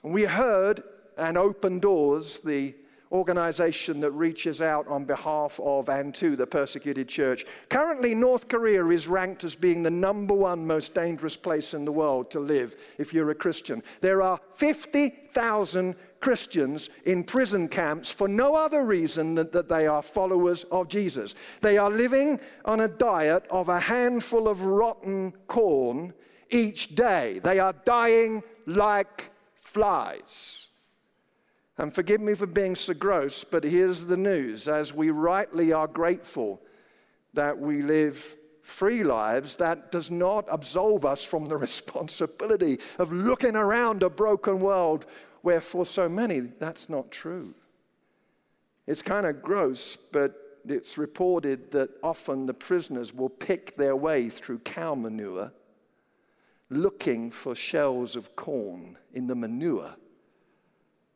And 0.03 0.13
we 0.13 0.23
heard 0.23 0.83
and 1.17 1.37
Open 1.37 1.79
Doors, 1.79 2.39
the 2.39 2.73
organization 3.13 3.99
that 4.01 4.11
reaches 4.11 4.61
out 4.61 4.87
on 4.87 5.05
behalf 5.05 5.59
of 5.63 5.87
and 5.87 6.13
to 6.15 6.35
the 6.35 6.47
persecuted 6.47 7.07
church. 7.07 7.45
Currently, 7.69 8.15
North 8.15 8.47
Korea 8.47 8.85
is 8.87 9.07
ranked 9.07 9.43
as 9.43 9.55
being 9.55 9.83
the 9.83 9.91
number 9.91 10.33
one 10.33 10.65
most 10.65 10.95
dangerous 10.95 11.37
place 11.37 11.73
in 11.73 11.85
the 11.85 11.91
world 11.91 12.31
to 12.31 12.39
live 12.39 12.75
if 12.97 13.13
you're 13.13 13.29
a 13.29 13.35
Christian. 13.35 13.83
There 14.01 14.21
are 14.21 14.39
50,000 14.51 15.95
Christians 16.19 16.89
in 17.05 17.23
prison 17.23 17.67
camps 17.67 18.11
for 18.11 18.27
no 18.27 18.55
other 18.55 18.85
reason 18.85 19.35
than 19.35 19.51
that 19.51 19.69
they 19.69 19.87
are 19.87 20.01
followers 20.01 20.63
of 20.65 20.87
Jesus. 20.87 21.35
They 21.61 21.77
are 21.77 21.91
living 21.91 22.39
on 22.65 22.79
a 22.79 22.87
diet 22.87 23.45
of 23.51 23.69
a 23.69 23.79
handful 23.79 24.47
of 24.47 24.61
rotten 24.61 25.33
corn 25.47 26.13
each 26.49 26.95
day. 26.95 27.39
They 27.43 27.59
are 27.59 27.73
dying 27.85 28.41
like 28.65 29.29
flies. 29.53 30.62
And 31.77 31.93
forgive 31.93 32.21
me 32.21 32.35
for 32.35 32.45
being 32.45 32.75
so 32.75 32.93
gross, 32.93 33.43
but 33.43 33.63
here's 33.63 34.05
the 34.05 34.17
news. 34.17 34.67
As 34.67 34.93
we 34.93 35.09
rightly 35.09 35.73
are 35.73 35.87
grateful 35.87 36.61
that 37.33 37.57
we 37.57 37.81
live 37.81 38.35
free 38.61 39.03
lives, 39.03 39.55
that 39.55 39.91
does 39.91 40.11
not 40.11 40.45
absolve 40.51 41.05
us 41.05 41.23
from 41.23 41.47
the 41.47 41.57
responsibility 41.67 42.77
of 42.99 43.11
looking 43.11 43.55
around 43.55 44.03
a 44.03 44.09
broken 44.09 44.59
world 44.59 45.05
where 45.41 45.61
for 45.61 45.85
so 45.85 46.07
many 46.07 46.39
that's 46.39 46.89
not 46.89 47.11
true. 47.11 47.53
It's 48.85 49.01
kind 49.01 49.25
of 49.25 49.41
gross, 49.41 49.95
but 49.95 50.59
it's 50.65 50.97
reported 50.97 51.71
that 51.71 51.89
often 52.03 52.45
the 52.45 52.53
prisoners 52.53 53.13
will 53.13 53.29
pick 53.29 53.75
their 53.75 53.95
way 53.95 54.29
through 54.29 54.59
cow 54.59 54.95
manure 54.95 55.51
looking 56.69 57.29
for 57.29 57.55
shells 57.55 58.15
of 58.15 58.35
corn 58.35 58.97
in 59.13 59.27
the 59.27 59.35
manure 59.35 59.95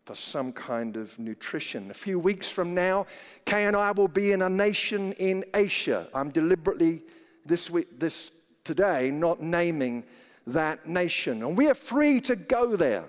for 0.07 0.15
some 0.15 0.53
kind 0.53 0.95
of 0.95 1.19
nutrition. 1.19 1.91
A 1.91 1.93
few 1.93 2.17
weeks 2.17 2.49
from 2.49 2.73
now, 2.73 3.05
Kay 3.43 3.65
and 3.65 3.75
I 3.75 3.91
will 3.91 4.07
be 4.07 4.31
in 4.31 4.41
a 4.41 4.49
nation 4.49 5.11
in 5.19 5.43
Asia. 5.53 6.07
I'm 6.13 6.29
deliberately 6.29 7.01
this 7.45 7.69
week, 7.69 7.99
this 7.99 8.31
today, 8.63 9.11
not 9.11 9.41
naming 9.41 10.05
that 10.47 10.87
nation. 10.87 11.43
And 11.43 11.57
we 11.57 11.69
are 11.69 11.75
free 11.75 12.21
to 12.21 12.37
go 12.37 12.77
there. 12.77 13.03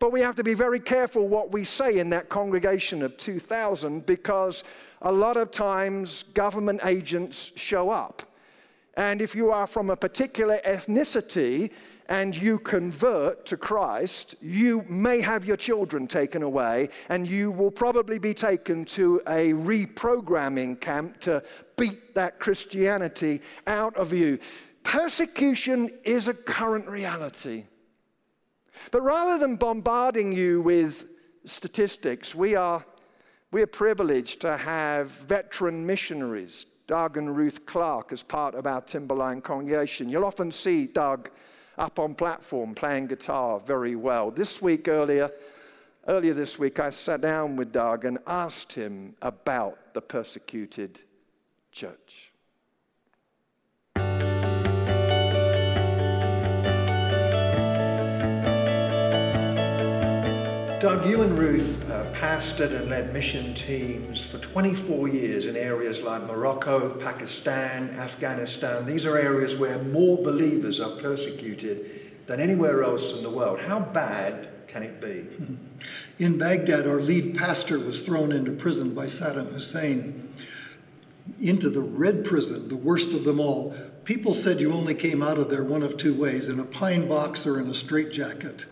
But 0.00 0.10
we 0.10 0.20
have 0.20 0.34
to 0.36 0.44
be 0.44 0.54
very 0.54 0.80
careful 0.80 1.28
what 1.28 1.52
we 1.52 1.62
say 1.62 1.98
in 1.98 2.10
that 2.10 2.28
congregation 2.28 3.02
of 3.02 3.16
2,000 3.16 4.04
because 4.04 4.64
a 5.02 5.12
lot 5.12 5.36
of 5.36 5.52
times 5.52 6.24
government 6.24 6.80
agents 6.84 7.52
show 7.56 7.90
up. 7.90 8.22
And 8.96 9.22
if 9.22 9.36
you 9.36 9.52
are 9.52 9.68
from 9.68 9.90
a 9.90 9.96
particular 9.96 10.58
ethnicity 10.66 11.72
and 12.08 12.34
you 12.34 12.58
convert 12.58 13.44
to 13.46 13.56
Christ, 13.56 14.36
you 14.40 14.82
may 14.88 15.20
have 15.20 15.44
your 15.44 15.56
children 15.56 16.06
taken 16.06 16.42
away, 16.42 16.88
and 17.10 17.28
you 17.28 17.50
will 17.50 17.70
probably 17.70 18.18
be 18.18 18.32
taken 18.32 18.84
to 18.86 19.20
a 19.26 19.52
reprogramming 19.52 20.80
camp 20.80 21.20
to 21.20 21.42
beat 21.76 22.14
that 22.14 22.38
Christianity 22.38 23.42
out 23.66 23.94
of 23.96 24.12
you. 24.12 24.38
Persecution 24.84 25.90
is 26.04 26.28
a 26.28 26.34
current 26.34 26.88
reality. 26.88 27.64
But 28.90 29.02
rather 29.02 29.38
than 29.38 29.56
bombarding 29.56 30.32
you 30.32 30.62
with 30.62 31.06
statistics, 31.44 32.34
we 32.34 32.56
are, 32.56 32.84
we 33.52 33.60
are 33.60 33.66
privileged 33.66 34.40
to 34.42 34.56
have 34.56 35.10
veteran 35.10 35.84
missionaries, 35.84 36.64
Doug 36.86 37.18
and 37.18 37.36
Ruth 37.36 37.66
Clark, 37.66 38.12
as 38.12 38.22
part 38.22 38.54
of 38.54 38.66
our 38.66 38.80
Timberline 38.80 39.42
congregation. 39.42 40.08
You'll 40.08 40.24
often 40.24 40.50
see 40.50 40.86
Doug 40.86 41.30
up 41.78 41.98
on 41.98 42.14
platform 42.14 42.74
playing 42.74 43.06
guitar 43.06 43.60
very 43.60 43.96
well. 43.96 44.30
This 44.30 44.60
week, 44.60 44.88
earlier, 44.88 45.30
earlier 46.06 46.34
this 46.34 46.58
week, 46.58 46.80
I 46.80 46.90
sat 46.90 47.20
down 47.20 47.56
with 47.56 47.72
Doug 47.72 48.04
and 48.04 48.18
asked 48.26 48.72
him 48.72 49.14
about 49.22 49.94
the 49.94 50.00
persecuted 50.00 51.00
church. 51.72 52.32
Doug, 60.80 61.06
you 61.06 61.22
and 61.22 61.36
Ruth 61.36 61.90
uh, 61.90 62.04
pastored 62.12 62.72
and 62.72 62.88
led 62.88 63.12
mission 63.12 63.52
teams 63.52 64.24
for 64.24 64.38
24 64.38 65.08
years 65.08 65.46
in 65.46 65.56
areas 65.56 66.02
like 66.02 66.22
Morocco, 66.22 66.90
Pakistan, 67.00 67.90
Afghanistan. 67.98 68.86
These 68.86 69.04
are 69.04 69.18
areas 69.18 69.56
where 69.56 69.82
more 69.82 70.16
believers 70.18 70.78
are 70.78 70.94
persecuted 71.00 72.12
than 72.28 72.38
anywhere 72.38 72.84
else 72.84 73.10
in 73.10 73.24
the 73.24 73.30
world. 73.30 73.58
How 73.58 73.80
bad 73.80 74.50
can 74.68 74.84
it 74.84 75.00
be? 75.00 75.26
In 76.24 76.38
Baghdad, 76.38 76.86
our 76.86 77.00
lead 77.00 77.36
pastor 77.36 77.80
was 77.80 78.00
thrown 78.00 78.30
into 78.30 78.52
prison 78.52 78.94
by 78.94 79.06
Saddam 79.06 79.52
Hussein, 79.52 80.32
into 81.40 81.70
the 81.70 81.80
red 81.80 82.24
prison, 82.24 82.68
the 82.68 82.76
worst 82.76 83.08
of 83.08 83.24
them 83.24 83.40
all. 83.40 83.74
People 84.04 84.32
said 84.32 84.60
you 84.60 84.72
only 84.72 84.94
came 84.94 85.24
out 85.24 85.38
of 85.38 85.50
there 85.50 85.64
one 85.64 85.82
of 85.82 85.96
two 85.96 86.14
ways 86.14 86.48
in 86.48 86.60
a 86.60 86.64
pine 86.64 87.08
box 87.08 87.46
or 87.46 87.58
in 87.58 87.68
a 87.68 87.74
straitjacket. 87.74 88.64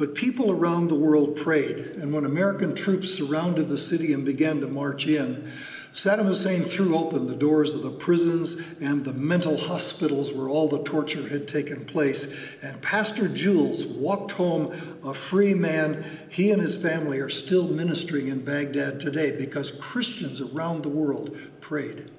But 0.00 0.14
people 0.14 0.50
around 0.50 0.88
the 0.88 0.94
world 0.94 1.36
prayed, 1.36 1.76
and 1.76 2.10
when 2.10 2.24
American 2.24 2.74
troops 2.74 3.10
surrounded 3.10 3.68
the 3.68 3.76
city 3.76 4.14
and 4.14 4.24
began 4.24 4.58
to 4.62 4.66
march 4.66 5.06
in, 5.06 5.52
Saddam 5.92 6.24
Hussein 6.24 6.64
threw 6.64 6.96
open 6.96 7.26
the 7.26 7.34
doors 7.34 7.74
of 7.74 7.82
the 7.82 7.90
prisons 7.90 8.56
and 8.80 9.04
the 9.04 9.12
mental 9.12 9.58
hospitals 9.58 10.32
where 10.32 10.48
all 10.48 10.68
the 10.68 10.82
torture 10.84 11.28
had 11.28 11.46
taken 11.46 11.84
place. 11.84 12.34
And 12.62 12.80
Pastor 12.80 13.28
Jules 13.28 13.84
walked 13.84 14.32
home 14.32 14.98
a 15.04 15.12
free 15.12 15.52
man. 15.52 16.02
He 16.30 16.50
and 16.50 16.62
his 16.62 16.76
family 16.76 17.18
are 17.18 17.28
still 17.28 17.68
ministering 17.68 18.28
in 18.28 18.42
Baghdad 18.42 19.00
today 19.00 19.36
because 19.36 19.70
Christians 19.70 20.40
around 20.40 20.82
the 20.82 20.88
world 20.88 21.36
prayed. 21.60 22.10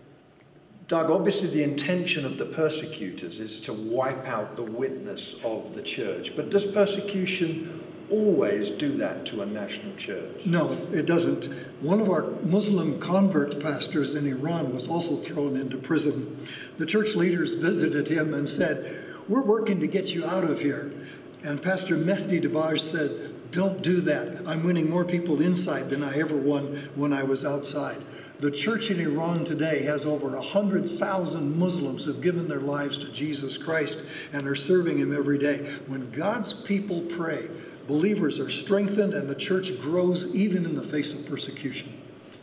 Doug, 0.91 1.09
obviously 1.09 1.47
the 1.47 1.63
intention 1.63 2.25
of 2.25 2.37
the 2.37 2.43
persecutors 2.43 3.39
is 3.39 3.61
to 3.61 3.71
wipe 3.71 4.27
out 4.27 4.57
the 4.57 4.61
witness 4.61 5.37
of 5.41 5.73
the 5.73 5.81
church. 5.81 6.35
But 6.35 6.49
does 6.49 6.65
persecution 6.65 7.81
always 8.09 8.69
do 8.69 8.97
that 8.97 9.25
to 9.27 9.41
a 9.41 9.45
national 9.45 9.95
church? 9.95 10.45
No, 10.45 10.73
it 10.91 11.05
doesn't. 11.05 11.45
One 11.81 12.01
of 12.01 12.09
our 12.09 12.31
Muslim 12.43 12.99
convert 12.99 13.61
pastors 13.61 14.15
in 14.15 14.27
Iran 14.27 14.75
was 14.75 14.89
also 14.89 15.15
thrown 15.15 15.55
into 15.55 15.77
prison. 15.77 16.45
The 16.77 16.85
church 16.85 17.15
leaders 17.15 17.53
visited 17.53 18.09
him 18.09 18.33
and 18.33 18.49
said, 18.49 19.05
We're 19.29 19.43
working 19.43 19.79
to 19.79 19.87
get 19.87 20.13
you 20.13 20.25
out 20.25 20.43
of 20.43 20.59
here. 20.59 20.91
And 21.41 21.61
Pastor 21.61 21.95
Mehdi 21.95 22.43
Dibaj 22.43 22.81
said, 22.81 23.51
Don't 23.51 23.81
do 23.81 24.01
that. 24.01 24.45
I'm 24.45 24.65
winning 24.65 24.89
more 24.89 25.05
people 25.05 25.41
inside 25.41 25.89
than 25.89 26.03
I 26.03 26.19
ever 26.19 26.35
won 26.35 26.89
when 26.95 27.13
I 27.13 27.23
was 27.23 27.45
outside. 27.45 28.03
The 28.41 28.49
church 28.49 28.89
in 28.89 28.99
Iran 28.99 29.45
today 29.45 29.83
has 29.83 30.03
over 30.03 30.29
100,000 30.29 31.59
Muslims 31.59 32.05
who've 32.05 32.21
given 32.21 32.47
their 32.47 32.59
lives 32.59 32.97
to 32.97 33.11
Jesus 33.11 33.55
Christ 33.55 33.99
and 34.33 34.47
are 34.47 34.55
serving 34.55 34.97
Him 34.97 35.15
every 35.15 35.37
day. 35.37 35.71
When 35.85 36.09
God's 36.09 36.51
people 36.51 37.01
pray, 37.01 37.51
believers 37.87 38.39
are 38.39 38.49
strengthened 38.49 39.13
and 39.13 39.29
the 39.29 39.35
church 39.35 39.79
grows 39.79 40.25
even 40.33 40.65
in 40.65 40.75
the 40.75 40.81
face 40.81 41.13
of 41.13 41.27
persecution. 41.27 41.93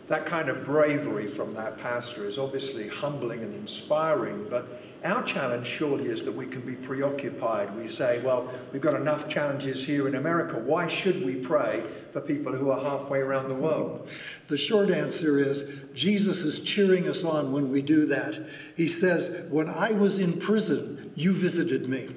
That 0.06 0.24
kind 0.24 0.48
of 0.48 0.64
bravery 0.64 1.26
from 1.26 1.52
that 1.54 1.78
pastor 1.78 2.26
is 2.26 2.38
obviously 2.38 2.86
humbling 2.86 3.40
and 3.40 3.52
inspiring, 3.52 4.46
but 4.48 4.80
our 5.04 5.22
challenge 5.22 5.66
surely 5.66 6.06
is 6.06 6.22
that 6.24 6.34
we 6.34 6.46
can 6.46 6.60
be 6.60 6.74
preoccupied. 6.74 7.74
We 7.76 7.86
say, 7.86 8.20
well, 8.20 8.50
we've 8.72 8.82
got 8.82 8.94
enough 8.94 9.28
challenges 9.28 9.84
here 9.84 10.08
in 10.08 10.16
America. 10.16 10.58
Why 10.58 10.88
should 10.88 11.24
we 11.24 11.36
pray 11.36 11.84
for 12.12 12.20
people 12.20 12.52
who 12.52 12.70
are 12.70 12.82
halfway 12.82 13.20
around 13.20 13.48
the 13.48 13.54
world? 13.54 14.08
The 14.48 14.58
short 14.58 14.90
answer 14.90 15.38
is 15.38 15.72
Jesus 15.94 16.40
is 16.40 16.60
cheering 16.60 17.08
us 17.08 17.22
on 17.22 17.52
when 17.52 17.70
we 17.70 17.82
do 17.82 18.06
that. 18.06 18.38
He 18.76 18.88
says, 18.88 19.48
When 19.50 19.68
I 19.68 19.92
was 19.92 20.18
in 20.18 20.38
prison, 20.38 21.12
you 21.14 21.32
visited 21.32 21.88
me. 21.88 22.08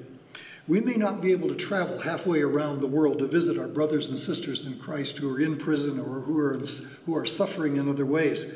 We 0.68 0.80
may 0.80 0.94
not 0.94 1.20
be 1.20 1.32
able 1.32 1.48
to 1.48 1.56
travel 1.56 1.98
halfway 1.98 2.40
around 2.40 2.80
the 2.80 2.86
world 2.86 3.18
to 3.18 3.26
visit 3.26 3.58
our 3.58 3.68
brothers 3.68 4.10
and 4.10 4.18
sisters 4.18 4.64
in 4.64 4.78
Christ 4.78 5.18
who 5.18 5.34
are 5.34 5.40
in 5.40 5.56
prison 5.56 5.98
or 5.98 6.20
who 6.20 6.38
are, 6.38 6.54
in, 6.54 6.64
who 7.04 7.16
are 7.16 7.26
suffering 7.26 7.76
in 7.76 7.88
other 7.88 8.06
ways, 8.06 8.54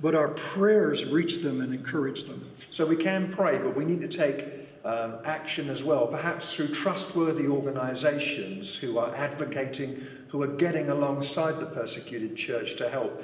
but 0.00 0.14
our 0.14 0.28
prayers 0.28 1.04
reach 1.04 1.38
them 1.38 1.60
and 1.60 1.72
encourage 1.72 2.24
them. 2.24 2.44
So 2.70 2.84
we 2.84 2.96
can 2.96 3.32
pray, 3.32 3.58
but 3.58 3.76
we 3.76 3.84
need 3.84 4.00
to 4.00 4.08
take 4.08 4.68
um, 4.84 5.18
action 5.24 5.70
as 5.70 5.82
well, 5.82 6.06
perhaps 6.06 6.52
through 6.52 6.68
trustworthy 6.68 7.46
organizations 7.46 8.74
who 8.74 8.98
are 8.98 9.14
advocating, 9.14 10.06
who 10.28 10.42
are 10.42 10.56
getting 10.56 10.90
alongside 10.90 11.60
the 11.60 11.66
persecuted 11.66 12.36
church 12.36 12.76
to 12.76 12.88
help. 12.88 13.22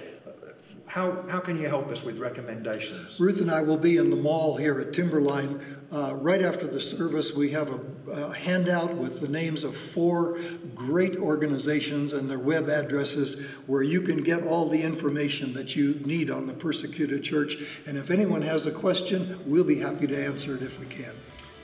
How, 0.95 1.25
how 1.29 1.41
can 1.41 1.61
you 1.61 1.67
help 1.67 1.89
us 1.89 2.05
with 2.05 2.19
recommendations? 2.19 3.19
Ruth 3.19 3.41
and 3.41 3.51
I 3.51 3.63
will 3.63 3.77
be 3.77 3.97
in 3.97 4.11
the 4.11 4.17
mall 4.17 4.57
here 4.57 4.79
at 4.79 4.93
Timberline 4.93 5.61
uh, 5.91 6.15
right 6.15 6.41
after 6.41 6.69
the 6.69 6.81
service. 6.81 7.35
We 7.35 7.51
have 7.51 7.69
a, 7.69 8.13
a, 8.13 8.33
handout 8.33 8.95
with 8.95 9.21
the 9.21 9.27
names 9.27 9.65
of 9.65 9.77
four 9.77 10.39
great 10.73 11.17
organizations 11.17 12.13
and 12.13 12.31
their 12.31 12.39
web 12.39 12.69
addresses 12.69 13.41
where 13.67 13.83
you 13.83 14.03
can 14.03 14.23
get 14.23 14.47
all 14.47 14.69
the 14.69 14.81
information 14.81 15.53
that 15.55 15.75
you 15.75 15.95
need 16.05 16.31
on 16.31 16.47
the 16.47 16.55
persecuted 16.55 17.25
church. 17.25 17.57
And 17.87 17.99
if 17.99 18.13
anyone 18.13 18.43
has 18.43 18.67
a 18.67 18.71
question, 18.71 19.41
we'll 19.47 19.65
be 19.65 19.81
happy 19.81 20.07
to 20.07 20.25
answer 20.25 20.55
it 20.55 20.63
if 20.63 20.79
we 20.79 20.87
can. 20.87 21.11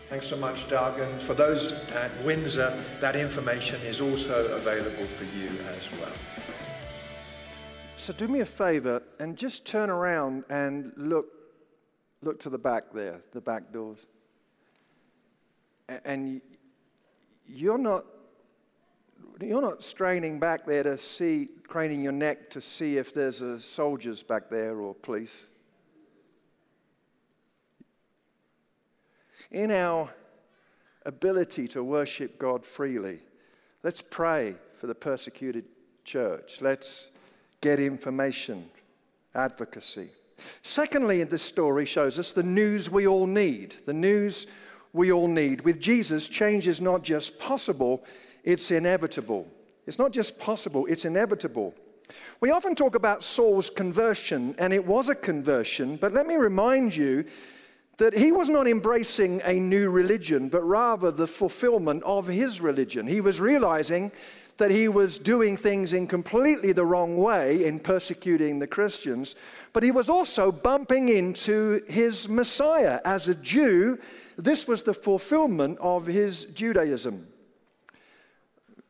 Thanks 0.08 0.26
so 0.26 0.38
much, 0.38 0.68
Doug. 0.68 0.98
And 0.98 1.22
for 1.22 1.34
those 1.34 1.70
at 1.90 2.10
Windsor, 2.24 2.82
that 3.00 3.14
information 3.14 3.80
is 3.82 4.00
also 4.00 4.56
available 4.56 5.06
for 5.06 5.22
you 5.22 5.50
as 5.76 5.88
well. 6.00 6.59
So 8.00 8.14
do 8.14 8.28
me 8.28 8.40
a 8.40 8.46
favor 8.46 9.02
and 9.18 9.36
just 9.36 9.66
turn 9.66 9.90
around 9.90 10.44
and 10.48 10.90
look, 10.96 11.26
look 12.22 12.40
to 12.40 12.48
the 12.48 12.58
back 12.58 12.84
there, 12.94 13.20
the 13.32 13.42
back 13.42 13.74
doors. 13.74 14.06
And 16.06 16.40
you're 17.46 17.76
not, 17.76 18.04
you're 19.42 19.60
not 19.60 19.84
straining 19.84 20.40
back 20.40 20.64
there 20.64 20.82
to 20.82 20.96
see, 20.96 21.50
craning 21.68 22.02
your 22.02 22.14
neck 22.14 22.48
to 22.50 22.60
see 22.62 22.96
if 22.96 23.12
there's 23.12 23.42
a 23.42 23.60
soldiers 23.60 24.22
back 24.22 24.48
there 24.48 24.80
or 24.80 24.94
police. 24.94 25.50
In 29.50 29.70
our 29.70 30.08
ability 31.04 31.68
to 31.68 31.84
worship 31.84 32.38
God 32.38 32.64
freely, 32.64 33.18
let's 33.82 34.00
pray 34.00 34.54
for 34.72 34.86
the 34.86 34.94
persecuted 34.94 35.66
church. 36.04 36.62
Let's 36.62 37.18
get 37.60 37.80
information, 37.80 38.68
advocacy. 39.34 40.08
Secondly, 40.62 41.22
this 41.24 41.42
story 41.42 41.84
shows 41.84 42.18
us 42.18 42.32
the 42.32 42.42
news 42.42 42.90
we 42.90 43.06
all 43.06 43.26
need. 43.26 43.72
The 43.84 43.92
news 43.92 44.46
we 44.92 45.12
all 45.12 45.28
need. 45.28 45.60
With 45.62 45.80
Jesus, 45.80 46.28
change 46.28 46.66
is 46.66 46.80
not 46.80 47.02
just 47.02 47.38
possible, 47.38 48.04
it's 48.44 48.70
inevitable. 48.70 49.46
It's 49.86 49.98
not 49.98 50.12
just 50.12 50.40
possible, 50.40 50.86
it's 50.86 51.04
inevitable. 51.04 51.74
We 52.40 52.50
often 52.50 52.74
talk 52.74 52.96
about 52.96 53.22
Saul's 53.22 53.70
conversion, 53.70 54.54
and 54.58 54.72
it 54.72 54.84
was 54.84 55.08
a 55.08 55.14
conversion, 55.14 55.96
but 55.96 56.12
let 56.12 56.26
me 56.26 56.34
remind 56.36 56.96
you 56.96 57.24
that 57.98 58.16
he 58.16 58.32
was 58.32 58.48
not 58.48 58.66
embracing 58.66 59.42
a 59.44 59.52
new 59.52 59.90
religion, 59.90 60.48
but 60.48 60.62
rather 60.62 61.10
the 61.10 61.26
fulfillment 61.26 62.02
of 62.04 62.26
his 62.26 62.60
religion. 62.60 63.06
He 63.06 63.20
was 63.20 63.40
realizing 63.40 64.10
that 64.60 64.70
he 64.70 64.88
was 64.88 65.18
doing 65.18 65.56
things 65.56 65.94
in 65.94 66.06
completely 66.06 66.72
the 66.72 66.84
wrong 66.84 67.16
way 67.16 67.64
in 67.64 67.80
persecuting 67.80 68.58
the 68.58 68.66
Christians, 68.66 69.34
but 69.72 69.82
he 69.82 69.90
was 69.90 70.08
also 70.08 70.52
bumping 70.52 71.08
into 71.08 71.80
his 71.88 72.28
Messiah. 72.28 73.00
As 73.04 73.28
a 73.28 73.34
Jew, 73.34 73.98
this 74.36 74.68
was 74.68 74.82
the 74.82 74.94
fulfillment 74.94 75.78
of 75.80 76.06
his 76.06 76.44
Judaism. 76.44 77.26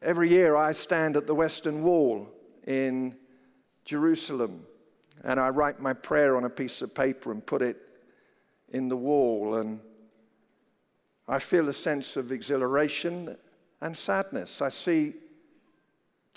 Every 0.03 0.29
year 0.29 0.57
I 0.57 0.73
stand 0.73 1.17
at 1.17 1.29
the 1.29 1.35
Western 1.35 1.83
Wall 1.83 2.29
in 2.67 3.17
Jerusalem 3.85 4.67
and 5.23 5.39
I 5.39 5.51
write 5.51 5.81
my 5.81 5.93
prayer 5.93 6.37
on 6.37 6.45
a 6.45 6.51
piece 6.51 6.83
of 6.83 6.95
paper 6.95 7.31
and 7.31 7.47
put 7.47 7.63
it 7.63 7.77
in 8.71 8.89
the 8.89 8.97
wall. 8.97 9.57
And 9.57 9.81
I 11.29 11.39
feel 11.39 11.69
a 11.69 11.73
sense 11.73 12.17
of 12.17 12.33
exhilaration 12.33 13.37
and 13.81 13.97
sadness. 13.97 14.63
I 14.63 14.69
see 14.69 15.15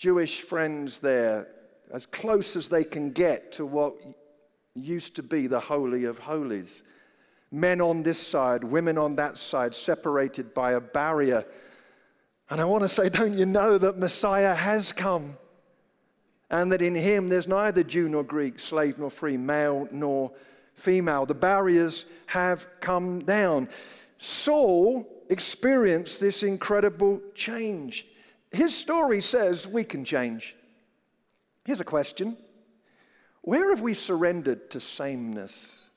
Jewish 0.04 0.42
friends 0.42 1.00
there, 1.00 1.48
as 1.94 2.06
close 2.06 2.58
as 2.58 2.68
they 2.68 2.84
can 2.84 3.10
get 3.12 3.54
to 3.54 3.66
what 3.66 3.94
used 4.76 5.16
to 5.16 5.24
be 5.24 5.48
the 5.48 5.62
Holy 5.62 6.04
of 6.04 6.20
Holies. 6.20 6.84
Men 7.54 7.80
on 7.80 8.04
this 8.04 8.18
side, 8.20 8.66
women 8.66 8.98
on 8.98 9.16
that 9.16 9.38
side, 9.38 9.74
separated 9.74 10.54
by 10.54 10.74
a 10.74 10.82
barrier. 10.82 11.46
And 12.50 12.60
I 12.60 12.66
want 12.66 12.82
to 12.82 12.89
say, 12.89 13.08
don't 13.08 13.34
you 13.34 13.46
know 13.46 13.78
that 13.78 13.98
Messiah 13.98 14.54
has 14.54 14.92
come? 14.92 15.38
And 16.52 16.70
that 16.74 16.82
in 16.82 16.96
him 16.96 17.30
there's 17.30 17.48
neither 17.48 17.82
Jew 17.82 18.10
nor 18.10 18.26
Greek, 18.26 18.60
slave 18.60 19.00
nor 19.00 19.10
free, 19.10 19.38
male 19.38 19.88
nor 19.89 20.34
female. 20.76 21.26
The 21.26 21.34
barriers 21.34 22.08
have 22.26 22.68
come 22.82 23.20
down. 23.20 23.70
Saul 24.18 25.08
experienced 25.30 26.20
this 26.20 26.44
incredible 26.44 27.22
change 27.36 28.08
his 28.54 28.78
story 28.78 29.20
says 29.20 29.68
we 29.68 29.84
can 29.84 30.06
change. 30.06 30.56
Here's 31.66 31.82
a 31.82 31.86
question 31.86 32.38
Where 33.42 33.72
have 33.72 33.82
we 33.82 33.94
surrendered 33.94 34.70
to 34.72 34.80
sameness? 34.80 35.89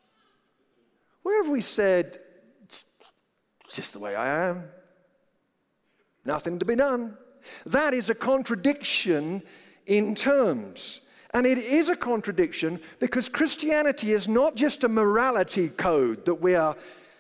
Where 1.23 1.42
have 1.42 1.51
we 1.51 1.61
said, 1.61 2.16
it's 2.64 3.12
just 3.69 3.95
the 3.95 4.01
way 4.01 4.14
I 4.14 4.49
am? 4.49 4.64
Nothing 6.25 6.59
to 6.61 6.64
be 6.64 6.77
done. 6.77 7.16
That 7.66 7.95
is 7.95 8.11
a 8.11 8.14
contradiction 8.14 9.42
in 9.87 10.14
terms. 10.14 11.11
And 11.35 11.47
it 11.47 11.59
is 11.59 11.88
a 11.90 11.97
contradiction 11.97 12.81
because 13.01 13.29
Christianity 13.29 14.12
is 14.12 14.29
not 14.29 14.55
just 14.55 14.85
a 14.85 14.88
morality 14.88 15.69
code 15.69 16.25
that 16.25 16.37
we 16.37 16.55
are 16.55 16.77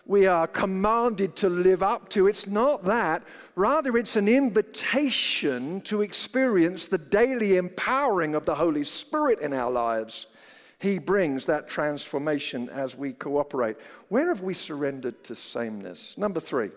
we 0.06 0.26
are 0.26 0.46
commanded 0.46 1.34
to 1.36 1.48
live 1.48 1.82
up 1.82 2.08
to. 2.10 2.28
It's 2.28 2.46
not 2.46 2.84
that. 2.84 3.24
Rather, 3.56 3.96
it's 3.96 4.16
an 4.16 4.28
invitation 4.28 5.80
to 5.82 6.02
experience 6.02 6.86
the 6.86 6.98
daily 6.98 7.56
empowering 7.56 8.36
of 8.36 8.46
the 8.46 8.54
Holy 8.54 8.84
Spirit 8.84 9.40
in 9.40 9.52
our 9.52 9.70
lives. 9.70 10.28
He 10.78 10.98
brings 10.98 11.46
that 11.46 11.68
transformation 11.68 12.68
as 12.68 12.96
we 12.96 13.12
cooperate. 13.14 13.76
Where 14.08 14.28
have 14.28 14.42
we 14.42 14.54
surrendered 14.54 15.24
to 15.24 15.34
sameness? 15.34 16.16
Number 16.16 16.38
three. 16.38 16.70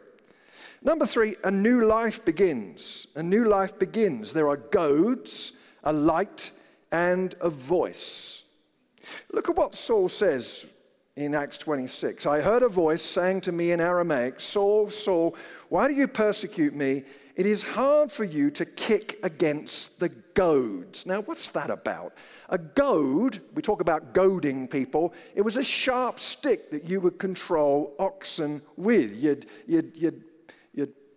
Number 0.81 1.05
three, 1.05 1.35
a 1.43 1.51
new 1.51 1.85
life 1.85 2.25
begins. 2.25 3.07
A 3.15 3.21
new 3.21 3.45
life 3.45 3.77
begins. 3.77 4.33
There 4.33 4.49
are 4.49 4.57
goads, 4.57 5.53
a 5.83 5.93
light, 5.93 6.51
and 6.91 7.35
a 7.41 7.49
voice. 7.49 8.45
Look 9.31 9.49
at 9.49 9.55
what 9.55 9.75
Saul 9.75 10.09
says 10.09 10.78
in 11.19 11.35
Acts 11.35 11.57
26. 11.57 12.25
I 12.25 12.39
heard 12.39 12.63
a 12.63 12.69
voice 12.69 13.01
saying 13.01 13.41
to 13.41 13.51
me 13.51 13.71
in 13.71 13.81
Aramaic, 13.81 14.39
Saul, 14.39 14.89
Saul, 14.89 15.35
why 15.67 15.87
do 15.89 15.93
you 15.93 16.07
persecute 16.07 16.73
me? 16.73 17.03
It 17.35 17.45
is 17.45 17.61
hard 17.61 18.11
for 18.11 18.23
you 18.23 18.49
to 18.51 18.65
kick 18.65 19.17
against 19.23 19.99
the 19.99 20.09
goads. 20.33 21.05
Now, 21.05 21.21
what's 21.21 21.49
that 21.49 21.69
about? 21.69 22.13
A 22.49 22.57
goad, 22.57 23.39
we 23.53 23.61
talk 23.61 23.81
about 23.81 24.13
goading 24.13 24.67
people, 24.67 25.13
it 25.35 25.41
was 25.41 25.57
a 25.57 25.63
sharp 25.63 26.19
stick 26.19 26.71
that 26.71 26.87
you 26.87 27.01
would 27.01 27.19
control 27.19 27.95
oxen 27.99 28.61
with. 28.77 29.21
You'd, 29.21 29.45
you'd, 29.67 29.97
you'd, 29.97 30.23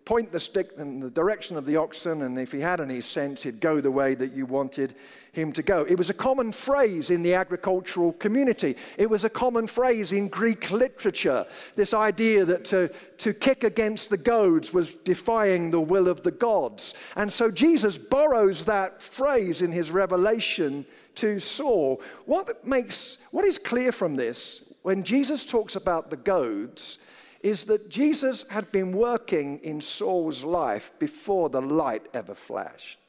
point 0.05 0.31
the 0.31 0.39
stick 0.39 0.71
in 0.77 0.99
the 0.99 1.09
direction 1.09 1.57
of 1.57 1.65
the 1.65 1.77
oxen, 1.77 2.23
and 2.23 2.37
if 2.37 2.51
he 2.51 2.59
had 2.59 2.81
any 2.81 2.99
sense, 2.99 3.43
he'd 3.43 3.59
go 3.59 3.79
the 3.79 3.91
way 3.91 4.15
that 4.15 4.33
you 4.33 4.45
wanted 4.45 4.93
him 5.31 5.51
to 5.51 5.63
go. 5.63 5.83
It 5.85 5.97
was 5.97 6.09
a 6.09 6.13
common 6.13 6.51
phrase 6.51 7.09
in 7.09 7.23
the 7.23 7.33
agricultural 7.33 8.13
community. 8.13 8.75
It 8.97 9.09
was 9.09 9.23
a 9.23 9.29
common 9.29 9.65
phrase 9.65 10.13
in 10.13 10.27
Greek 10.27 10.71
literature. 10.71 11.45
This 11.75 11.93
idea 11.93 12.45
that 12.45 12.65
to, 12.65 12.89
to 13.17 13.33
kick 13.33 13.63
against 13.63 14.09
the 14.09 14.17
goads 14.17 14.73
was 14.73 14.95
defying 14.95 15.71
the 15.71 15.81
will 15.81 16.07
of 16.07 16.21
the 16.23 16.31
gods. 16.31 16.95
And 17.15 17.31
so 17.31 17.49
Jesus 17.49 17.97
borrows 17.97 18.65
that 18.65 19.01
phrase 19.01 19.61
in 19.61 19.71
his 19.71 19.89
revelation 19.89 20.85
to 21.15 21.39
Saul. 21.39 22.01
What 22.25 22.65
makes 22.65 23.27
what 23.31 23.45
is 23.45 23.57
clear 23.57 23.91
from 23.91 24.15
this 24.15 24.77
when 24.83 25.03
Jesus 25.03 25.45
talks 25.45 25.75
about 25.75 26.09
the 26.09 26.17
goads 26.17 26.99
is 27.43 27.65
that 27.65 27.89
Jesus 27.89 28.47
had 28.49 28.71
been 28.71 28.91
working 28.91 29.59
in 29.59 29.81
Saul's 29.81 30.43
life 30.43 30.91
before 30.97 31.49
the 31.49 31.61
light 31.61 32.07
ever 32.13 32.33
flashed 32.33 32.99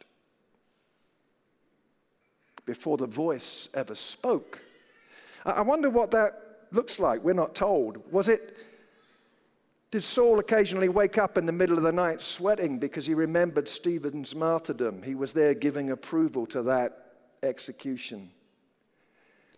before 2.67 2.97
the 2.97 3.07
voice 3.07 3.69
ever 3.75 3.95
spoke. 3.95 4.63
I 5.45 5.63
wonder 5.63 5.91
what 5.91 6.11
that 6.13 6.33
looks 6.71 6.99
like. 6.99 7.23
We're 7.23 7.35
not 7.35 7.55
told. 7.55 8.03
Was 8.11 8.29
it, 8.29 8.41
did 9.91 10.03
Saul 10.03 10.39
occasionally 10.39 10.89
wake 10.89 11.19
up 11.19 11.37
in 11.37 11.47
the 11.47 11.53
middle 11.53 11.77
of 11.77 11.83
the 11.83 11.93
night 11.93 12.21
sweating 12.21 12.79
because 12.79 13.07
he 13.07 13.15
remembered 13.15 13.69
Stephen's 13.69 14.35
martyrdom? 14.35 15.03
He 15.03 15.15
was 15.15 15.33
there 15.33 15.55
giving 15.55 15.91
approval 15.91 16.47
to 16.47 16.63
that 16.63 16.93
execution. 17.43 18.31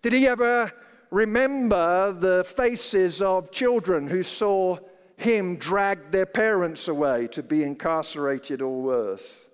Did 0.03 0.13
he 0.13 0.27
ever 0.27 0.73
remember 1.11 2.13
the 2.13 2.45
faces 2.45 3.23
of 3.23 3.53
children 3.53 4.09
who 4.09 4.23
saw 4.23 4.79
him 5.17 5.57
drag 5.57 6.11
their 6.11 6.27
parents 6.27 6.89
away 6.89 7.27
to 7.29 7.43
be 7.43 7.63
incarcerated 7.63 8.63
or 8.63 8.83
worse? 8.83 9.51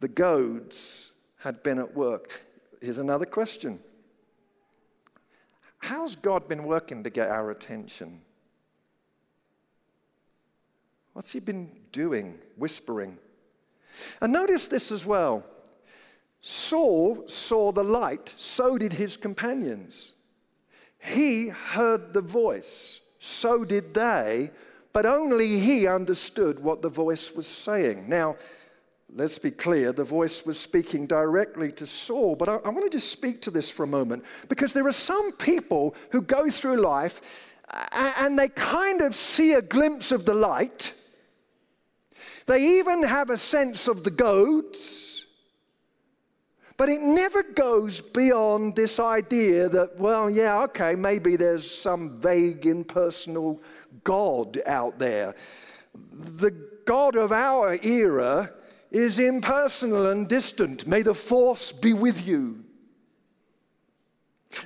The 0.00 0.08
goads 0.08 1.12
had 1.38 1.62
been 1.62 1.78
at 1.78 1.94
work. 1.94 2.42
Here's 2.80 2.98
another 2.98 3.26
question 3.26 3.78
How's 5.78 6.14
God 6.14 6.48
been 6.48 6.64
working 6.64 7.02
to 7.02 7.10
get 7.10 7.28
our 7.28 7.50
attention? 7.50 8.20
What's 11.12 11.32
He 11.32 11.40
been 11.40 11.68
doing, 11.90 12.38
whispering? 12.56 13.18
And 14.20 14.32
notice 14.32 14.68
this 14.68 14.90
as 14.92 15.04
well. 15.04 15.44
Saul 16.44 17.26
saw 17.28 17.70
the 17.70 17.84
light, 17.84 18.28
so 18.28 18.76
did 18.76 18.92
his 18.92 19.16
companions. 19.16 20.14
He 20.98 21.48
heard 21.48 22.12
the 22.12 22.20
voice, 22.20 23.12
so 23.20 23.64
did 23.64 23.94
they, 23.94 24.50
but 24.92 25.06
only 25.06 25.60
he 25.60 25.86
understood 25.86 26.60
what 26.60 26.82
the 26.82 26.88
voice 26.88 27.34
was 27.34 27.46
saying. 27.46 28.08
Now, 28.08 28.36
Let's 29.14 29.38
be 29.38 29.50
clear, 29.50 29.92
the 29.92 30.04
voice 30.04 30.46
was 30.46 30.58
speaking 30.58 31.06
directly 31.06 31.70
to 31.72 31.84
Saul. 31.84 32.34
But 32.34 32.48
I, 32.48 32.56
I 32.64 32.70
want 32.70 32.84
to 32.84 32.90
just 32.90 33.12
speak 33.12 33.42
to 33.42 33.50
this 33.50 33.70
for 33.70 33.82
a 33.82 33.86
moment 33.86 34.24
because 34.48 34.72
there 34.72 34.86
are 34.86 34.92
some 34.92 35.32
people 35.32 35.94
who 36.10 36.22
go 36.22 36.48
through 36.48 36.80
life 36.80 37.52
and 37.92 38.38
they 38.38 38.48
kind 38.48 39.02
of 39.02 39.14
see 39.14 39.52
a 39.52 39.60
glimpse 39.60 40.12
of 40.12 40.24
the 40.24 40.32
light. 40.32 40.94
They 42.46 42.78
even 42.78 43.02
have 43.02 43.28
a 43.28 43.36
sense 43.36 43.86
of 43.86 44.02
the 44.02 44.10
goads. 44.10 45.11
But 46.82 46.88
it 46.88 47.00
never 47.00 47.44
goes 47.44 48.00
beyond 48.00 48.74
this 48.74 48.98
idea 48.98 49.68
that, 49.68 50.00
well, 50.00 50.28
yeah, 50.28 50.64
okay, 50.64 50.96
maybe 50.96 51.36
there's 51.36 51.70
some 51.70 52.16
vague, 52.20 52.66
impersonal 52.66 53.62
God 54.02 54.58
out 54.66 54.98
there. 54.98 55.32
The 56.12 56.50
God 56.84 57.14
of 57.14 57.30
our 57.30 57.78
era 57.84 58.50
is 58.90 59.20
impersonal 59.20 60.10
and 60.10 60.26
distant. 60.26 60.88
May 60.88 61.02
the 61.02 61.14
force 61.14 61.70
be 61.70 61.92
with 61.92 62.26
you. 62.26 62.64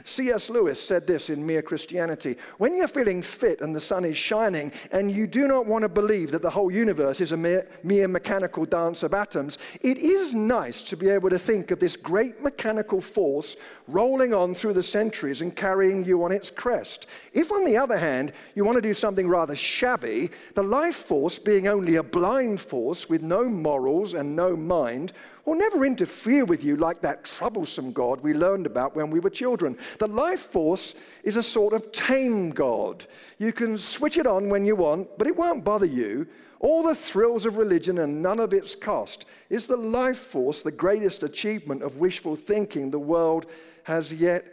C.S. 0.05 0.51
Lewis 0.51 0.83
said 0.83 1.07
this 1.07 1.31
in 1.31 1.45
Mere 1.45 1.63
Christianity 1.63 2.37
When 2.59 2.77
you're 2.77 2.89
feeling 2.89 3.23
fit 3.23 3.61
and 3.61 3.75
the 3.75 3.81
sun 3.81 4.05
is 4.05 4.17
shining, 4.17 4.73
and 4.93 5.11
you 5.11 5.27
do 5.27 5.47
not 5.47 5.67
want 5.67 5.83
to 5.83 5.89
believe 5.89 6.31
that 6.31 6.43
the 6.43 6.51
whole 6.51 6.71
universe 6.71 7.21
is 7.21 7.33
a 7.33 7.37
mere, 7.37 7.67
mere, 7.83 8.09
mechanical 8.09 8.65
dance 8.65 9.03
of 9.03 9.15
atoms, 9.15 9.59
it 9.83 9.99
is 9.99 10.35
nice 10.35 10.83
to 10.83 10.97
be 10.97 11.09
able 11.09 11.31
to 11.31 11.39
think 11.39 11.71
of 11.71 11.81
this 11.81 11.97
great 11.97 12.43
mechanical 12.43 13.01
force 13.01 13.57
rolling 13.89 14.35
on 14.35 14.55
through 14.55 14.73
the 14.73 14.83
centuries 14.83 15.41
and 15.41 15.57
carrying 15.57 16.05
you 16.05 16.23
on 16.25 16.33
its 16.33 16.51
crest. 16.51 17.11
If, 17.33 17.53
on 17.53 17.65
the 17.65 17.77
other 17.77 17.99
hand, 17.99 18.33
you 18.55 18.65
want 18.65 18.77
to 18.77 18.83
do 18.83 18.95
something 18.95 19.29
rather 19.29 19.55
shabby, 19.55 20.31
the 20.55 20.63
life 20.63 20.97
force 20.97 21.39
being 21.39 21.69
only 21.69 21.97
a 21.97 22.03
blind 22.03 22.61
force 22.61 23.09
with 23.09 23.23
no 23.23 23.49
morals 23.49 24.15
and 24.15 24.35
no 24.35 24.57
mind, 24.57 25.13
will 25.47 25.55
never 25.55 25.85
interfere 25.85 26.45
with 26.45 26.65
you 26.65 26.77
like 26.77 27.01
that 27.01 27.25
troublesome 27.25 27.93
God 27.93 28.21
we 28.21 28.35
learned 28.35 28.67
about 28.67 28.97
when 28.97 29.11
we 29.11 29.21
were 29.21 29.31
children. 29.31 29.79
The 30.01 30.09
life 30.09 30.41
force 30.41 30.97
is 31.23 31.37
a 31.37 31.43
sort 31.43 31.73
of 31.73 31.93
tame 31.93 32.51
God. 32.51 33.07
You 33.39 33.53
can 33.53 33.79
switch 33.79 34.19
it 34.19 34.27
on 34.27 34.49
when 34.49 34.67
you 34.67 34.75
want, 34.75 35.17
but 35.17 35.29
it 35.29 35.37
won't 35.37 35.65
bother 35.65 35.87
you. 35.87 36.27
All 36.59 36.83
the 36.83 36.95
thrills 36.95 37.47
of 37.47 37.59
religion 37.59 37.99
and 37.99 38.21
none 38.21 38.41
of 38.41 38.53
its 38.53 38.75
cost. 38.75 39.29
Is 39.49 39.69
the 39.69 39.77
life 39.77 40.19
force 40.19 40.63
the 40.63 40.73
greatest 40.73 41.23
achievement 41.23 41.83
of 41.83 41.99
wishful 41.99 42.35
thinking 42.35 42.91
the 42.91 42.99
world 42.99 43.47
has 43.85 44.13
yet 44.13 44.45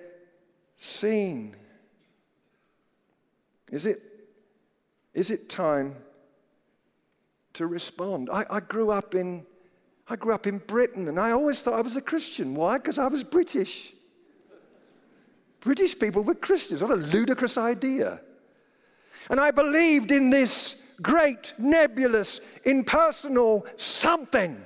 seen? 0.78 1.56
Is 3.72 3.88
it, 3.88 4.00
is 5.16 5.32
it 5.32 5.50
time 5.50 5.96
to 7.54 7.66
respond? 7.66 8.30
I, 8.32 8.46
I 8.48 8.60
grew 8.60 8.92
up 8.92 9.16
in 9.16 9.44
I 10.08 10.16
grew 10.16 10.34
up 10.34 10.48
in 10.48 10.58
Britain 10.58 11.08
and 11.08 11.20
I 11.20 11.32
always 11.32 11.62
thought 11.62 11.76
I 11.76 11.82
was 11.82 11.98
a 11.98 12.02
Christian. 12.02 12.56
Why? 12.56 12.78
Because 12.78 13.00
I 13.00 13.08
was 13.08 13.24
British. 13.24 13.94
British 15.62 15.98
people 15.98 16.24
were 16.24 16.36
Christians. 16.36 16.82
What 16.82 16.92
a 16.92 16.96
ludicrous 16.96 17.58
idea. 17.58 18.20
And 19.30 19.40
I 19.40 19.52
believed 19.52 20.12
in 20.12 20.30
this 20.30 20.96
great, 21.02 21.54
nebulous, 21.58 22.60
impersonal 22.66 23.66
something. 23.78 24.62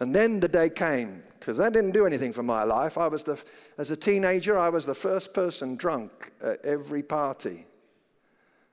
And 0.00 0.14
then 0.14 0.40
the 0.40 0.48
day 0.48 0.70
came, 0.70 1.22
because 1.38 1.58
that 1.58 1.74
didn't 1.74 1.92
do 1.92 2.06
anything 2.06 2.32
for 2.32 2.42
my 2.42 2.64
life. 2.64 2.98
I 2.98 3.06
was 3.06 3.22
the, 3.22 3.42
as 3.78 3.90
a 3.90 3.96
teenager, 3.96 4.58
I 4.58 4.68
was 4.68 4.86
the 4.86 4.94
first 4.94 5.34
person 5.34 5.76
drunk 5.76 6.32
at 6.42 6.64
every 6.64 7.02
party. 7.02 7.66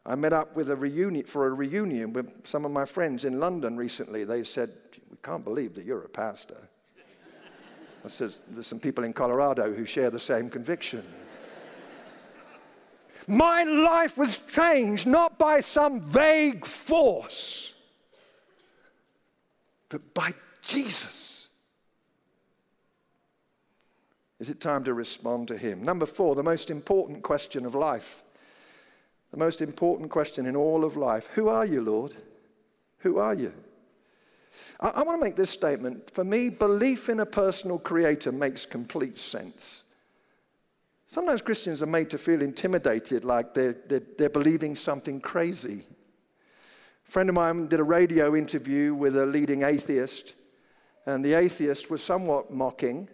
I 0.09 0.15
met 0.15 0.33
up 0.33 0.55
with 0.55 0.71
a 0.71 0.75
reunion 0.75 1.25
for 1.27 1.45
a 1.45 1.53
reunion 1.53 2.13
with 2.13 2.45
some 2.45 2.65
of 2.65 2.71
my 2.71 2.83
friends 2.83 3.25
in 3.25 3.39
London 3.39 3.77
recently. 3.77 4.23
They 4.23 4.41
said, 4.41 4.71
"We 5.11 5.17
can't 5.21 5.43
believe 5.43 5.75
that 5.75 5.85
you're 5.85 6.01
a 6.01 6.09
pastor." 6.09 6.67
I 8.03 8.07
said, 8.07 8.31
"There's 8.47 8.65
some 8.65 8.79
people 8.79 9.03
in 9.03 9.13
Colorado 9.13 9.71
who 9.71 9.85
share 9.85 10.09
the 10.09 10.19
same 10.19 10.49
conviction." 10.49 11.05
my 13.27 13.63
life 13.63 14.17
was 14.17 14.39
changed 14.39 15.05
not 15.05 15.37
by 15.37 15.59
some 15.59 16.01
vague 16.01 16.65
force, 16.65 17.75
but 19.89 20.15
by 20.15 20.33
Jesus. 20.63 21.49
Is 24.39 24.49
it 24.49 24.59
time 24.59 24.83
to 24.85 24.95
respond 24.95 25.49
to 25.49 25.57
Him? 25.57 25.83
Number 25.83 26.07
four, 26.07 26.33
the 26.33 26.41
most 26.41 26.71
important 26.71 27.21
question 27.21 27.63
of 27.67 27.75
life 27.75 28.23
the 29.31 29.37
most 29.37 29.61
important 29.61 30.09
question 30.09 30.45
in 30.45 30.55
all 30.55 30.83
of 30.83 30.97
life 30.97 31.27
Who 31.33 31.49
are 31.49 31.65
you, 31.65 31.81
Lord? 31.81 32.15
Who 32.99 33.19
are 33.19 33.33
you? 33.33 33.53
I, 34.79 34.89
I 34.89 35.03
want 35.03 35.19
to 35.19 35.25
make 35.25 35.35
this 35.35 35.49
statement. 35.49 36.11
For 36.11 36.23
me, 36.23 36.49
belief 36.49 37.09
in 37.09 37.19
a 37.19 37.25
personal 37.25 37.79
creator 37.79 38.31
makes 38.31 38.65
complete 38.65 39.17
sense. 39.17 39.85
Sometimes 41.05 41.41
Christians 41.41 41.81
are 41.81 41.87
made 41.87 42.09
to 42.11 42.19
feel 42.19 42.41
intimidated, 42.41 43.25
like 43.25 43.53
they're, 43.53 43.73
they're, 43.87 44.03
they're 44.17 44.29
believing 44.29 44.75
something 44.75 45.19
crazy. 45.19 45.83
A 47.07 47.11
friend 47.11 47.29
of 47.29 47.35
mine 47.35 47.67
did 47.67 47.79
a 47.79 47.83
radio 47.83 48.35
interview 48.35 48.93
with 48.93 49.17
a 49.17 49.25
leading 49.25 49.63
atheist, 49.63 50.35
and 51.07 51.25
the 51.25 51.33
atheist 51.33 51.89
was 51.89 52.03
somewhat 52.03 52.51
mocking. 52.51 53.09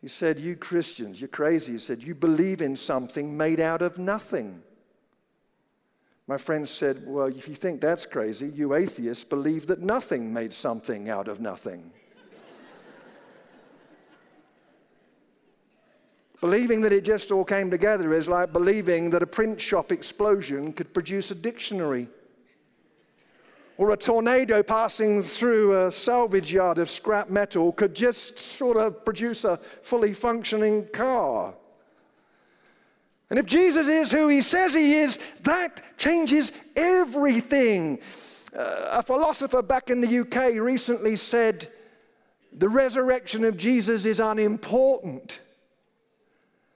He 0.00 0.06
said, 0.06 0.38
You 0.38 0.54
Christians, 0.54 1.20
you're 1.20 1.26
crazy. 1.26 1.72
He 1.72 1.78
said, 1.78 2.02
You 2.02 2.14
believe 2.14 2.62
in 2.62 2.76
something 2.76 3.36
made 3.36 3.58
out 3.58 3.82
of 3.82 3.98
nothing. 3.98 4.62
My 6.30 6.38
friend 6.38 6.66
said, 6.68 7.02
Well, 7.06 7.26
if 7.26 7.48
you 7.48 7.56
think 7.56 7.80
that's 7.80 8.06
crazy, 8.06 8.50
you 8.50 8.74
atheists 8.74 9.24
believe 9.24 9.66
that 9.66 9.80
nothing 9.80 10.32
made 10.32 10.54
something 10.54 11.08
out 11.08 11.26
of 11.26 11.40
nothing. 11.40 11.90
believing 16.40 16.82
that 16.82 16.92
it 16.92 17.04
just 17.04 17.32
all 17.32 17.44
came 17.44 17.68
together 17.68 18.14
is 18.14 18.28
like 18.28 18.52
believing 18.52 19.10
that 19.10 19.24
a 19.24 19.26
print 19.26 19.60
shop 19.60 19.90
explosion 19.90 20.72
could 20.72 20.94
produce 20.94 21.32
a 21.32 21.34
dictionary. 21.34 22.06
Or 23.76 23.90
a 23.90 23.96
tornado 23.96 24.62
passing 24.62 25.22
through 25.22 25.84
a 25.84 25.90
salvage 25.90 26.52
yard 26.52 26.78
of 26.78 26.88
scrap 26.88 27.28
metal 27.28 27.72
could 27.72 27.96
just 27.96 28.38
sort 28.38 28.76
of 28.76 29.04
produce 29.04 29.44
a 29.44 29.56
fully 29.56 30.12
functioning 30.12 30.86
car. 30.92 31.54
And 33.30 33.38
if 33.38 33.46
Jesus 33.46 33.88
is 33.88 34.10
who 34.10 34.28
he 34.28 34.40
says 34.40 34.74
he 34.74 34.94
is, 34.94 35.18
that 35.44 35.82
changes 35.96 36.72
everything. 36.76 38.00
Uh, 38.56 38.88
a 38.98 39.02
philosopher 39.02 39.62
back 39.62 39.88
in 39.88 40.00
the 40.00 40.18
UK 40.18 40.60
recently 40.60 41.14
said, 41.14 41.68
The 42.52 42.68
resurrection 42.68 43.44
of 43.44 43.56
Jesus 43.56 44.04
is 44.04 44.18
unimportant. 44.18 45.40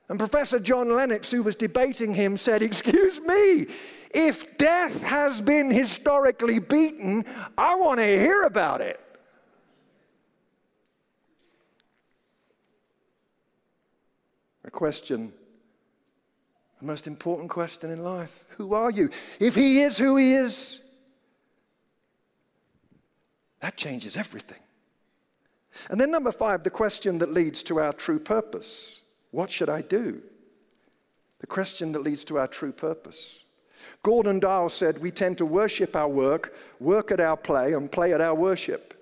And 0.08 0.18
Professor 0.18 0.60
John 0.60 0.94
Lennox, 0.94 1.30
who 1.32 1.42
was 1.42 1.56
debating 1.56 2.14
him, 2.14 2.36
said, 2.36 2.62
Excuse 2.62 3.20
me, 3.20 3.66
if 4.14 4.56
death 4.56 5.08
has 5.08 5.42
been 5.42 5.72
historically 5.72 6.60
beaten, 6.60 7.24
I 7.58 7.74
want 7.74 7.98
to 7.98 8.06
hear 8.06 8.44
about 8.44 8.80
it. 8.80 9.00
A 14.64 14.70
question, 14.70 15.32
the 16.84 16.92
most 16.92 17.06
important 17.06 17.48
question 17.48 17.90
in 17.90 18.04
life 18.04 18.44
Who 18.58 18.74
are 18.74 18.90
you? 18.90 19.08
If 19.40 19.54
He 19.54 19.80
is 19.80 19.96
who 19.96 20.16
He 20.16 20.34
is, 20.34 20.86
that 23.60 23.76
changes 23.76 24.16
everything. 24.18 24.58
And 25.88 25.98
then, 25.98 26.10
number 26.10 26.30
five, 26.30 26.62
the 26.62 26.70
question 26.70 27.18
that 27.18 27.32
leads 27.32 27.62
to 27.64 27.80
our 27.80 27.92
true 27.92 28.18
purpose. 28.18 29.02
What 29.30 29.50
should 29.50 29.68
I 29.68 29.80
do? 29.80 30.22
The 31.40 31.46
question 31.46 31.92
that 31.92 32.02
leads 32.02 32.22
to 32.24 32.38
our 32.38 32.46
true 32.46 32.70
purpose. 32.70 33.44
Gordon 34.02 34.38
Dahl 34.38 34.68
said, 34.68 34.98
We 34.98 35.10
tend 35.10 35.38
to 35.38 35.46
worship 35.46 35.96
our 35.96 36.08
work, 36.08 36.54
work 36.78 37.10
at 37.10 37.20
our 37.20 37.36
play, 37.36 37.72
and 37.72 37.90
play 37.90 38.12
at 38.12 38.20
our 38.20 38.34
worship. 38.34 38.94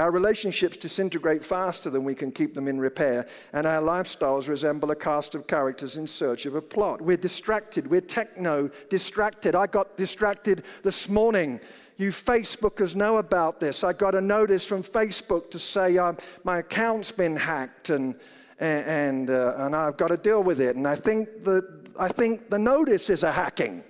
Our 0.00 0.10
relationships 0.10 0.78
disintegrate 0.78 1.44
faster 1.44 1.90
than 1.90 2.04
we 2.04 2.14
can 2.14 2.32
keep 2.32 2.54
them 2.54 2.68
in 2.68 2.80
repair, 2.80 3.26
and 3.52 3.66
our 3.66 3.82
lifestyles 3.82 4.48
resemble 4.48 4.90
a 4.92 4.96
cast 4.96 5.34
of 5.34 5.46
characters 5.46 5.98
in 5.98 6.06
search 6.06 6.46
of 6.46 6.54
a 6.54 6.62
plot. 6.62 7.02
We're 7.02 7.18
distracted, 7.18 7.86
we're 7.86 8.00
techno 8.00 8.70
distracted. 8.88 9.54
I 9.54 9.66
got 9.66 9.98
distracted 9.98 10.62
this 10.82 11.10
morning. 11.10 11.60
You 11.98 12.12
Facebookers 12.12 12.96
know 12.96 13.18
about 13.18 13.60
this. 13.60 13.84
I 13.84 13.92
got 13.92 14.14
a 14.14 14.22
notice 14.22 14.66
from 14.66 14.82
Facebook 14.82 15.50
to 15.50 15.58
say 15.58 15.98
um, 15.98 16.16
my 16.44 16.60
account's 16.60 17.12
been 17.12 17.36
hacked 17.36 17.90
and, 17.90 18.14
and, 18.58 19.28
uh, 19.28 19.52
and 19.58 19.76
I've 19.76 19.98
got 19.98 20.08
to 20.08 20.16
deal 20.16 20.42
with 20.42 20.62
it. 20.62 20.76
And 20.76 20.88
I 20.88 20.94
think, 20.94 21.44
the, 21.44 21.92
I 22.00 22.08
think 22.08 22.48
the 22.48 22.58
notice 22.58 23.10
is 23.10 23.22
a 23.22 23.30
hacking. 23.30 23.84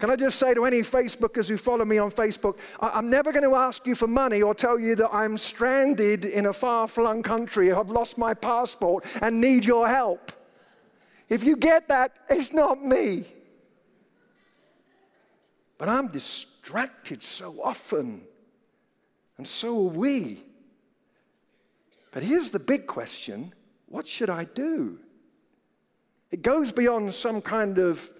Can 0.00 0.08
I 0.08 0.16
just 0.16 0.38
say 0.38 0.54
to 0.54 0.64
any 0.64 0.80
Facebookers 0.80 1.50
who 1.50 1.58
follow 1.58 1.84
me 1.84 1.98
on 1.98 2.10
Facebook, 2.10 2.56
I'm 2.80 3.10
never 3.10 3.32
going 3.32 3.44
to 3.44 3.54
ask 3.54 3.86
you 3.86 3.94
for 3.94 4.06
money 4.06 4.40
or 4.40 4.54
tell 4.54 4.80
you 4.80 4.94
that 4.94 5.10
I'm 5.12 5.36
stranded 5.36 6.24
in 6.24 6.46
a 6.46 6.54
far 6.54 6.88
flung 6.88 7.22
country, 7.22 7.70
I've 7.70 7.90
lost 7.90 8.16
my 8.16 8.32
passport, 8.32 9.04
and 9.20 9.38
need 9.42 9.66
your 9.66 9.86
help. 9.86 10.32
If 11.28 11.44
you 11.44 11.54
get 11.54 11.86
that, 11.88 12.12
it's 12.30 12.54
not 12.54 12.82
me. 12.82 13.24
But 15.76 15.90
I'm 15.90 16.08
distracted 16.08 17.22
so 17.22 17.60
often, 17.62 18.22
and 19.36 19.46
so 19.46 19.86
are 19.86 19.90
we. 19.90 20.42
But 22.10 22.22
here's 22.22 22.50
the 22.50 22.58
big 22.58 22.86
question 22.86 23.52
what 23.86 24.08
should 24.08 24.30
I 24.30 24.44
do? 24.44 24.98
It 26.30 26.40
goes 26.40 26.72
beyond 26.72 27.12
some 27.12 27.42
kind 27.42 27.76
of 27.78 28.10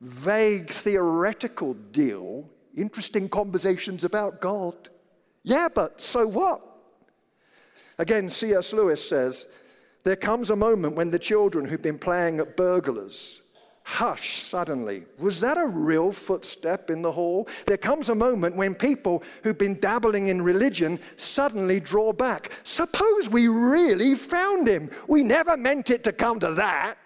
vague 0.00 0.68
theoretical 0.68 1.74
deal, 1.74 2.48
interesting 2.74 3.28
conversations 3.28 4.04
about 4.04 4.40
God. 4.40 4.74
Yeah, 5.42 5.68
but 5.74 6.00
so 6.00 6.26
what? 6.26 6.62
Again, 7.98 8.28
C.S. 8.28 8.72
Lewis 8.72 9.06
says, 9.06 9.62
There 10.04 10.16
comes 10.16 10.50
a 10.50 10.56
moment 10.56 10.96
when 10.96 11.10
the 11.10 11.18
children 11.18 11.64
who've 11.64 11.82
been 11.82 11.98
playing 11.98 12.40
at 12.40 12.56
burglars 12.56 13.42
hush 13.86 14.38
suddenly. 14.38 15.04
Was 15.20 15.40
that 15.40 15.56
a 15.56 15.68
real 15.68 16.10
footstep 16.10 16.90
in 16.90 17.02
the 17.02 17.12
hall? 17.12 17.48
There 17.66 17.76
comes 17.76 18.08
a 18.08 18.16
moment 18.16 18.56
when 18.56 18.74
people 18.74 19.22
who've 19.44 19.56
been 19.56 19.78
dabbling 19.78 20.26
in 20.26 20.42
religion 20.42 20.98
suddenly 21.14 21.78
draw 21.78 22.12
back. 22.12 22.50
Suppose 22.64 23.30
we 23.30 23.46
really 23.46 24.16
found 24.16 24.66
him. 24.66 24.90
We 25.08 25.22
never 25.22 25.56
meant 25.56 25.90
it 25.90 26.02
to 26.02 26.12
come 26.12 26.40
to 26.40 26.52
that. 26.54 26.96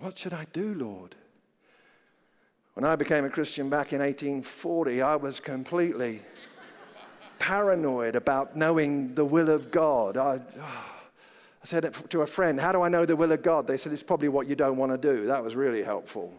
What 0.00 0.16
should 0.16 0.32
I 0.32 0.46
do, 0.52 0.74
Lord? 0.74 1.16
When 2.74 2.84
I 2.84 2.94
became 2.94 3.24
a 3.24 3.30
Christian 3.30 3.68
back 3.68 3.92
in 3.92 3.98
1840, 3.98 5.02
I 5.02 5.16
was 5.16 5.40
completely 5.40 6.20
paranoid 7.40 8.14
about 8.14 8.54
knowing 8.56 9.14
the 9.14 9.24
will 9.24 9.50
of 9.50 9.72
God. 9.72 10.16
I, 10.16 10.38
oh, 10.60 10.94
I 11.60 11.64
said 11.66 11.92
to 12.10 12.22
a 12.22 12.26
friend, 12.26 12.60
How 12.60 12.70
do 12.70 12.82
I 12.82 12.88
know 12.88 13.04
the 13.04 13.16
will 13.16 13.32
of 13.32 13.42
God? 13.42 13.66
They 13.66 13.76
said, 13.76 13.92
It's 13.92 14.04
probably 14.04 14.28
what 14.28 14.46
you 14.46 14.54
don't 14.54 14.76
want 14.76 14.92
to 14.92 14.98
do. 14.98 15.26
That 15.26 15.42
was 15.42 15.56
really 15.56 15.82
helpful. 15.82 16.32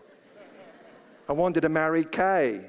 I 1.27 1.33
wanted 1.33 1.61
to 1.61 1.69
marry 1.69 2.05
Kay, 2.05 2.61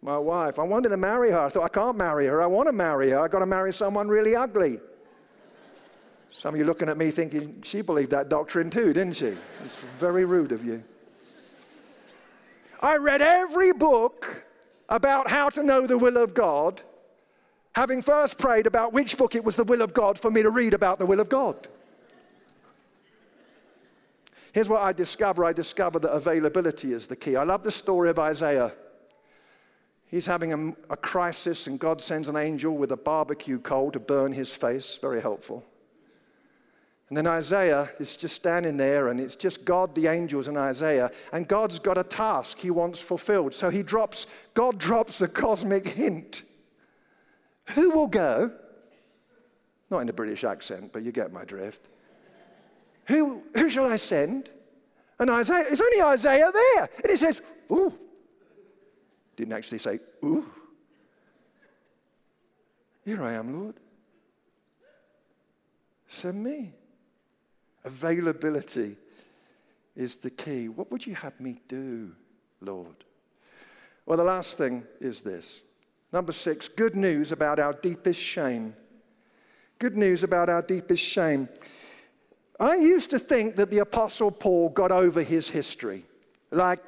my 0.00 0.16
wife. 0.16 0.58
I 0.58 0.62
wanted 0.62 0.88
to 0.88 0.96
marry 0.96 1.30
her. 1.30 1.40
I 1.40 1.48
thought, 1.50 1.64
I 1.64 1.68
can't 1.68 1.98
marry 1.98 2.26
her. 2.26 2.40
I 2.42 2.46
want 2.46 2.68
to 2.68 2.72
marry 2.72 3.10
her. 3.10 3.20
I've 3.20 3.30
got 3.30 3.40
to 3.40 3.46
marry 3.46 3.72
someone 3.72 4.08
really 4.08 4.34
ugly. 4.34 4.80
Some 6.28 6.54
of 6.54 6.58
you 6.58 6.66
looking 6.66 6.88
at 6.88 6.96
me 6.96 7.10
thinking, 7.10 7.62
she 7.62 7.82
believed 7.82 8.10
that 8.10 8.28
doctrine 8.28 8.70
too, 8.70 8.92
didn't 8.92 9.16
she? 9.16 9.34
It's 9.64 9.76
very 9.98 10.24
rude 10.24 10.52
of 10.52 10.64
you. 10.64 10.82
I 12.80 12.96
read 12.96 13.22
every 13.22 13.72
book 13.72 14.44
about 14.88 15.30
how 15.30 15.48
to 15.50 15.62
know 15.62 15.86
the 15.86 15.96
will 15.96 16.16
of 16.16 16.34
God, 16.34 16.82
having 17.74 18.02
first 18.02 18.38
prayed 18.38 18.66
about 18.66 18.92
which 18.92 19.16
book 19.16 19.34
it 19.34 19.44
was 19.44 19.56
the 19.56 19.64
will 19.64 19.80
of 19.80 19.94
God 19.94 20.18
for 20.18 20.30
me 20.30 20.42
to 20.42 20.50
read 20.50 20.74
about 20.74 20.98
the 20.98 21.06
will 21.06 21.20
of 21.20 21.28
God. 21.28 21.68
Here's 24.52 24.68
what 24.68 24.82
I 24.82 24.92
discover 24.92 25.44
I 25.44 25.52
discover 25.52 25.98
that 25.98 26.12
availability 26.12 26.92
is 26.92 27.06
the 27.06 27.16
key. 27.16 27.36
I 27.36 27.42
love 27.42 27.64
the 27.64 27.70
story 27.70 28.10
of 28.10 28.18
Isaiah. 28.18 28.70
He's 30.06 30.26
having 30.26 30.52
a, 30.52 30.92
a 30.92 30.96
crisis, 30.96 31.66
and 31.66 31.80
God 31.80 32.00
sends 32.00 32.28
an 32.28 32.36
angel 32.36 32.76
with 32.76 32.92
a 32.92 32.96
barbecue 32.96 33.58
coal 33.58 33.90
to 33.90 33.98
burn 33.98 34.32
his 34.32 34.54
face. 34.54 34.96
Very 34.98 35.20
helpful. 35.20 35.64
And 37.14 37.24
then 37.24 37.32
Isaiah 37.32 37.88
is 38.00 38.16
just 38.16 38.34
standing 38.34 38.76
there, 38.76 39.06
and 39.06 39.20
it's 39.20 39.36
just 39.36 39.64
God, 39.64 39.94
the 39.94 40.08
angels, 40.08 40.48
and 40.48 40.58
Isaiah. 40.58 41.12
And 41.32 41.46
God's 41.46 41.78
got 41.78 41.96
a 41.96 42.02
task 42.02 42.58
he 42.58 42.72
wants 42.72 43.00
fulfilled. 43.00 43.54
So 43.54 43.70
he 43.70 43.84
drops, 43.84 44.26
God 44.52 44.80
drops 44.80 45.22
a 45.22 45.28
cosmic 45.28 45.86
hint. 45.86 46.42
Who 47.76 47.92
will 47.92 48.08
go? 48.08 48.50
Not 49.90 50.00
in 50.00 50.08
a 50.08 50.12
British 50.12 50.42
accent, 50.42 50.92
but 50.92 51.04
you 51.04 51.12
get 51.12 51.32
my 51.32 51.44
drift. 51.44 51.88
Who, 53.06 53.44
who 53.54 53.70
shall 53.70 53.86
I 53.86 53.94
send? 53.94 54.50
And 55.20 55.30
Isaiah, 55.30 55.66
it's 55.70 55.80
only 55.80 56.02
Isaiah 56.02 56.50
there. 56.52 56.88
And 56.96 57.10
he 57.10 57.16
says, 57.16 57.42
Ooh. 57.70 57.94
Didn't 59.36 59.52
actually 59.52 59.78
say, 59.78 60.00
Ooh. 60.24 60.50
Here 63.04 63.22
I 63.22 63.34
am, 63.34 63.56
Lord. 63.56 63.76
Send 66.08 66.42
me. 66.42 66.72
Availability 67.84 68.96
is 69.94 70.16
the 70.16 70.30
key. 70.30 70.68
What 70.68 70.90
would 70.90 71.06
you 71.06 71.14
have 71.14 71.38
me 71.40 71.58
do, 71.68 72.12
Lord? 72.60 73.04
Well, 74.06 74.18
the 74.18 74.24
last 74.24 74.58
thing 74.58 74.84
is 75.00 75.20
this. 75.20 75.64
Number 76.12 76.32
six, 76.32 76.68
good 76.68 76.96
news 76.96 77.32
about 77.32 77.58
our 77.58 77.72
deepest 77.72 78.20
shame. 78.20 78.74
Good 79.78 79.96
news 79.96 80.22
about 80.22 80.48
our 80.48 80.62
deepest 80.62 81.02
shame. 81.02 81.48
I 82.60 82.76
used 82.76 83.10
to 83.10 83.18
think 83.18 83.56
that 83.56 83.70
the 83.70 83.78
Apostle 83.78 84.30
Paul 84.30 84.68
got 84.68 84.92
over 84.92 85.22
his 85.22 85.48
history. 85.48 86.04
Like, 86.50 86.78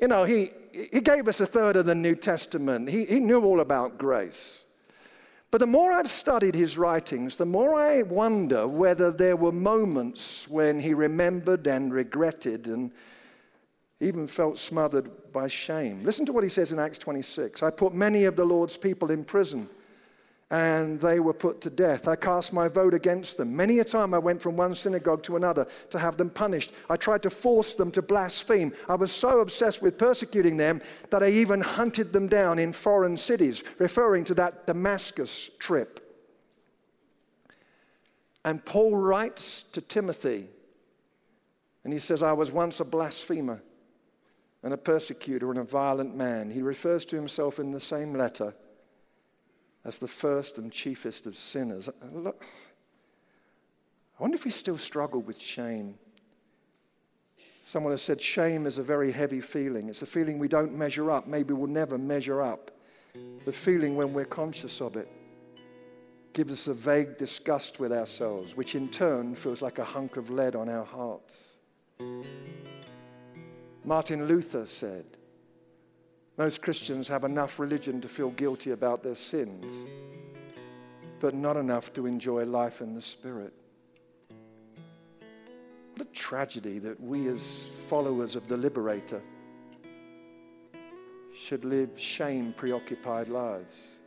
you 0.00 0.08
know, 0.08 0.24
he, 0.24 0.50
he 0.92 1.00
gave 1.00 1.28
us 1.28 1.40
a 1.40 1.46
third 1.46 1.76
of 1.76 1.86
the 1.86 1.94
New 1.94 2.16
Testament, 2.16 2.88
he, 2.88 3.04
he 3.04 3.20
knew 3.20 3.44
all 3.44 3.60
about 3.60 3.98
grace. 3.98 4.64
But 5.50 5.58
the 5.58 5.66
more 5.66 5.92
I've 5.92 6.08
studied 6.08 6.54
his 6.54 6.78
writings, 6.78 7.36
the 7.36 7.44
more 7.44 7.74
I 7.74 8.02
wonder 8.02 8.68
whether 8.68 9.10
there 9.10 9.36
were 9.36 9.52
moments 9.52 10.48
when 10.48 10.78
he 10.78 10.94
remembered 10.94 11.66
and 11.66 11.92
regretted 11.92 12.68
and 12.68 12.92
even 14.00 14.26
felt 14.26 14.58
smothered 14.58 15.10
by 15.32 15.48
shame. 15.48 16.04
Listen 16.04 16.24
to 16.26 16.32
what 16.32 16.44
he 16.44 16.50
says 16.50 16.72
in 16.72 16.78
Acts 16.78 16.98
26 16.98 17.62
I 17.62 17.70
put 17.70 17.94
many 17.94 18.24
of 18.24 18.36
the 18.36 18.44
Lord's 18.44 18.76
people 18.76 19.10
in 19.10 19.24
prison 19.24 19.68
and 20.50 21.00
they 21.00 21.20
were 21.20 21.32
put 21.32 21.60
to 21.60 21.70
death. 21.70 22.08
I 22.08 22.16
cast 22.16 22.52
my 22.52 22.66
vote 22.66 22.92
against 22.92 23.36
them. 23.36 23.54
Many 23.54 23.78
a 23.78 23.84
time 23.84 24.12
I 24.12 24.18
went 24.18 24.42
from 24.42 24.56
one 24.56 24.74
synagogue 24.74 25.22
to 25.24 25.36
another 25.36 25.66
to 25.90 25.98
have 25.98 26.16
them 26.16 26.28
punished. 26.28 26.72
I 26.88 26.96
tried 26.96 27.22
to 27.22 27.30
force 27.30 27.76
them 27.76 27.92
to 27.92 28.02
blaspheme. 28.02 28.72
I 28.88 28.96
was 28.96 29.12
so 29.12 29.40
obsessed 29.40 29.80
with 29.80 29.98
persecuting 29.98 30.56
them 30.56 30.80
that 31.10 31.22
I 31.22 31.28
even 31.28 31.60
hunted 31.60 32.12
them 32.12 32.26
down 32.26 32.58
in 32.58 32.72
foreign 32.72 33.16
cities, 33.16 33.62
referring 33.78 34.24
to 34.24 34.34
that 34.34 34.66
Damascus 34.66 35.50
trip. 35.58 36.00
And 38.44 38.64
Paul 38.64 38.96
writes 38.96 39.62
to 39.62 39.80
Timothy, 39.80 40.46
and 41.84 41.92
he 41.92 41.98
says, 41.98 42.24
I 42.24 42.32
was 42.32 42.50
once 42.50 42.80
a 42.80 42.84
blasphemer 42.84 43.62
and 44.64 44.74
a 44.74 44.78
persecutor 44.78 45.50
and 45.50 45.60
a 45.60 45.64
violent 45.64 46.16
man. 46.16 46.50
He 46.50 46.60
refers 46.60 47.04
to 47.06 47.16
himself 47.16 47.60
in 47.60 47.70
the 47.70 47.80
same 47.80 48.14
letter 48.14 48.54
as 49.84 49.98
the 49.98 50.08
first 50.08 50.58
and 50.58 50.72
chiefest 50.72 51.26
of 51.26 51.36
sinners. 51.36 51.88
Look, 52.12 52.44
I 54.18 54.22
wonder 54.22 54.34
if 54.34 54.44
we 54.44 54.50
still 54.50 54.76
struggle 54.76 55.22
with 55.22 55.40
shame. 55.40 55.94
Someone 57.62 57.92
has 57.92 58.02
said 58.02 58.20
shame 58.20 58.66
is 58.66 58.78
a 58.78 58.82
very 58.82 59.12
heavy 59.12 59.40
feeling. 59.40 59.88
It's 59.88 60.02
a 60.02 60.06
feeling 60.06 60.38
we 60.38 60.48
don't 60.48 60.74
measure 60.74 61.10
up. 61.10 61.26
Maybe 61.26 61.54
we'll 61.54 61.68
never 61.70 61.98
measure 61.98 62.42
up. 62.42 62.70
The 63.44 63.52
feeling 63.52 63.96
when 63.96 64.12
we're 64.12 64.24
conscious 64.24 64.80
of 64.80 64.96
it 64.96 65.08
gives 66.32 66.52
us 66.52 66.68
a 66.68 66.74
vague 66.74 67.16
disgust 67.16 67.80
with 67.80 67.92
ourselves, 67.92 68.56
which 68.56 68.74
in 68.74 68.88
turn 68.88 69.34
feels 69.34 69.62
like 69.62 69.78
a 69.78 69.84
hunk 69.84 70.16
of 70.16 70.30
lead 70.30 70.54
on 70.54 70.68
our 70.68 70.84
hearts. 70.84 71.56
Martin 73.84 74.26
Luther 74.26 74.66
said, 74.66 75.04
Most 76.40 76.62
Christians 76.62 77.06
have 77.08 77.24
enough 77.24 77.58
religion 77.58 78.00
to 78.00 78.08
feel 78.08 78.30
guilty 78.30 78.70
about 78.70 79.02
their 79.02 79.14
sins, 79.14 79.86
but 81.18 81.34
not 81.34 81.58
enough 81.58 81.92
to 81.92 82.06
enjoy 82.06 82.44
life 82.44 82.80
in 82.80 82.94
the 82.94 83.00
Spirit. 83.02 83.52
What 85.92 86.08
a 86.08 86.10
tragedy 86.12 86.78
that 86.78 86.98
we, 86.98 87.28
as 87.28 87.74
followers 87.90 88.36
of 88.36 88.48
the 88.48 88.56
Liberator, 88.56 89.20
should 91.34 91.66
live 91.66 92.00
shame 92.00 92.54
preoccupied 92.54 93.28
lives. 93.28 93.98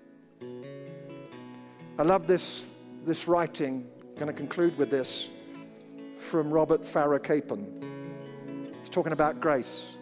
I 2.00 2.02
love 2.02 2.26
this, 2.26 2.80
this 3.06 3.28
writing. 3.28 3.88
I'm 4.02 4.16
going 4.16 4.32
to 4.32 4.34
conclude 4.36 4.76
with 4.80 4.90
this 4.90 5.30
from 6.18 6.50
Robert 6.50 6.84
Farrar 6.84 7.20
Capon. 7.20 8.74
He's 8.80 8.90
talking 8.90 9.14
about 9.14 9.40
grace. 9.40 9.98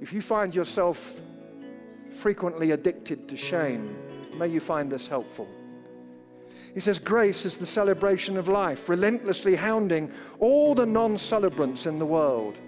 If 0.00 0.12
you 0.12 0.20
find 0.20 0.54
yourself 0.54 1.20
frequently 2.10 2.72
addicted 2.72 3.28
to 3.28 3.36
shame, 3.36 3.96
may 4.36 4.48
you 4.48 4.60
find 4.60 4.90
this 4.90 5.08
helpful. 5.08 5.48
He 6.74 6.80
says, 6.80 6.98
Grace 6.98 7.46
is 7.46 7.56
the 7.56 7.66
celebration 7.66 8.36
of 8.36 8.48
life, 8.48 8.88
relentlessly 8.88 9.56
hounding 9.56 10.12
all 10.38 10.74
the 10.74 10.84
non 10.84 11.16
celebrants 11.16 11.86
in 11.86 11.98
the 11.98 12.04
world. 12.04 12.60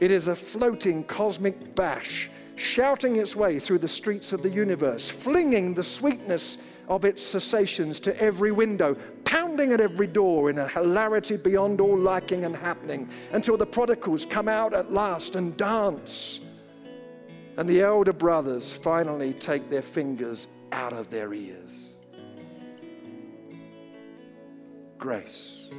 It 0.00 0.10
is 0.10 0.28
a 0.28 0.34
floating 0.34 1.04
cosmic 1.04 1.74
bash, 1.76 2.28
shouting 2.56 3.16
its 3.16 3.36
way 3.36 3.58
through 3.58 3.78
the 3.78 3.88
streets 3.88 4.32
of 4.32 4.42
the 4.42 4.50
universe, 4.50 5.10
flinging 5.10 5.74
the 5.74 5.84
sweetness 5.84 6.69
of 6.90 7.04
its 7.04 7.32
cassations 7.32 8.00
to 8.00 8.20
every 8.20 8.50
window, 8.50 8.96
pounding 9.24 9.72
at 9.72 9.80
every 9.80 10.08
door 10.08 10.50
in 10.50 10.58
a 10.58 10.68
hilarity 10.68 11.36
beyond 11.36 11.80
all 11.80 11.96
liking 11.96 12.44
and 12.44 12.54
happening, 12.54 13.08
until 13.32 13.56
the 13.56 13.64
prodigals 13.64 14.26
come 14.26 14.48
out 14.48 14.74
at 14.74 14.92
last 14.92 15.36
and 15.36 15.56
dance. 15.56 16.40
And 17.56 17.68
the 17.68 17.80
elder 17.80 18.12
brothers 18.12 18.76
finally 18.76 19.32
take 19.34 19.70
their 19.70 19.82
fingers 19.82 20.48
out 20.72 20.92
of 20.92 21.08
their 21.10 21.32
ears. 21.32 22.00
Grace. 24.98 25.70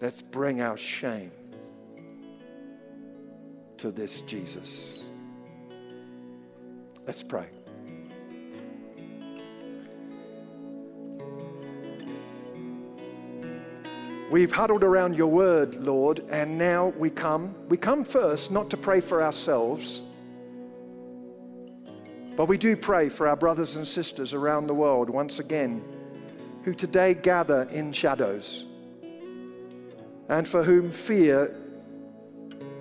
Let's 0.00 0.22
bring 0.22 0.62
our 0.62 0.76
shame 0.76 1.32
to 3.78 3.90
this 3.90 4.22
Jesus. 4.22 5.08
Let's 7.04 7.22
pray. 7.22 7.48
We've 14.32 14.50
huddled 14.50 14.82
around 14.82 15.14
your 15.14 15.30
word, 15.30 15.74
Lord, 15.74 16.20
and 16.30 16.56
now 16.56 16.86
we 16.96 17.10
come. 17.10 17.54
We 17.68 17.76
come 17.76 18.02
first 18.02 18.50
not 18.50 18.70
to 18.70 18.78
pray 18.78 19.02
for 19.02 19.22
ourselves, 19.22 20.04
but 22.34 22.46
we 22.46 22.56
do 22.56 22.74
pray 22.74 23.10
for 23.10 23.28
our 23.28 23.36
brothers 23.36 23.76
and 23.76 23.86
sisters 23.86 24.32
around 24.32 24.68
the 24.68 24.74
world 24.74 25.10
once 25.10 25.38
again 25.38 25.84
who 26.62 26.72
today 26.72 27.12
gather 27.12 27.68
in 27.72 27.92
shadows 27.92 28.64
and 30.30 30.48
for 30.48 30.62
whom 30.62 30.90
fear 30.90 31.54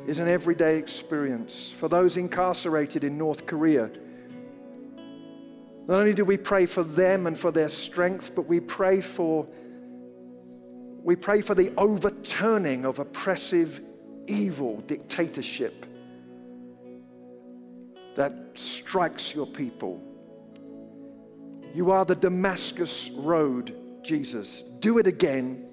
is 0.08 0.20
an 0.20 0.30
everyday 0.30 0.78
experience. 0.78 1.70
For 1.70 1.90
those 1.90 2.16
incarcerated 2.16 3.04
in 3.04 3.18
North 3.18 3.46
Korea, 3.46 3.92
not 5.86 6.00
only 6.00 6.14
do 6.14 6.24
we 6.24 6.38
pray 6.38 6.66
for 6.66 6.84
them 6.84 7.28
and 7.28 7.38
for 7.38 7.52
their 7.52 7.68
strength, 7.68 8.38
but 8.38 8.44
we 8.44 8.62
pray 8.62 9.02
for 9.02 9.46
we 11.04 11.16
pray 11.16 11.42
for 11.42 11.56
the 11.56 11.74
overturning 11.78 12.86
of 12.86 13.00
oppressive, 13.00 13.82
evil 14.28 14.82
dictatorship 14.82 15.86
that 18.16 18.34
strikes 18.54 19.34
your 19.34 19.48
people. 19.48 20.02
You 21.74 21.92
are 21.92 22.06
the 22.06 22.16
Damascus 22.16 23.12
Road, 23.12 23.76
Jesus. 24.04 24.62
Do 24.62 24.98
it 24.98 25.08
again. 25.08 25.68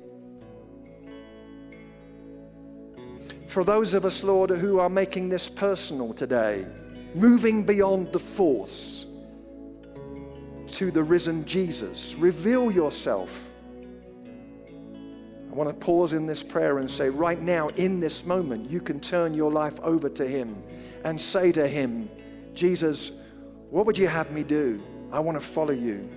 For 3.49 3.65
those 3.65 3.95
of 3.95 4.05
us, 4.05 4.23
Lord, 4.23 4.51
who 4.51 4.79
are 4.79 4.91
making 4.91 5.29
this 5.29 5.51
personal 5.51 6.15
today, 6.15 6.65
moving 7.15 7.65
beyond 7.65 8.13
the 8.13 8.19
force 8.19 9.07
to 10.69 10.91
the 10.91 11.03
risen 11.03 11.45
Jesus, 11.45 12.15
reveal 12.15 12.71
yourself 12.71 13.53
want 15.59 15.69
to 15.69 15.85
pause 15.85 16.13
in 16.13 16.25
this 16.25 16.45
prayer 16.45 16.79
and 16.79 16.89
say, 16.89 17.11
right 17.11 17.43
now, 17.43 17.67
in 17.71 17.99
this 17.99 18.25
moment, 18.25 18.71
you 18.71 18.81
can 18.81 19.01
turn 19.01 19.35
your 19.35 19.51
life 19.51 19.81
over 19.81 20.09
to 20.09 20.25
Him 20.25 20.57
and 21.05 21.21
say 21.21 21.51
to 21.51 21.67
Him, 21.67 22.09
Jesus, 22.55 23.33
what 23.69 23.85
would 23.85 23.99
you 23.99 24.07
have 24.07 24.31
me 24.31 24.45
do? 24.45 24.81
I 25.13 25.19
want 25.19 25.37
to 25.37 25.45
follow 25.45 25.73
you. 25.73 26.09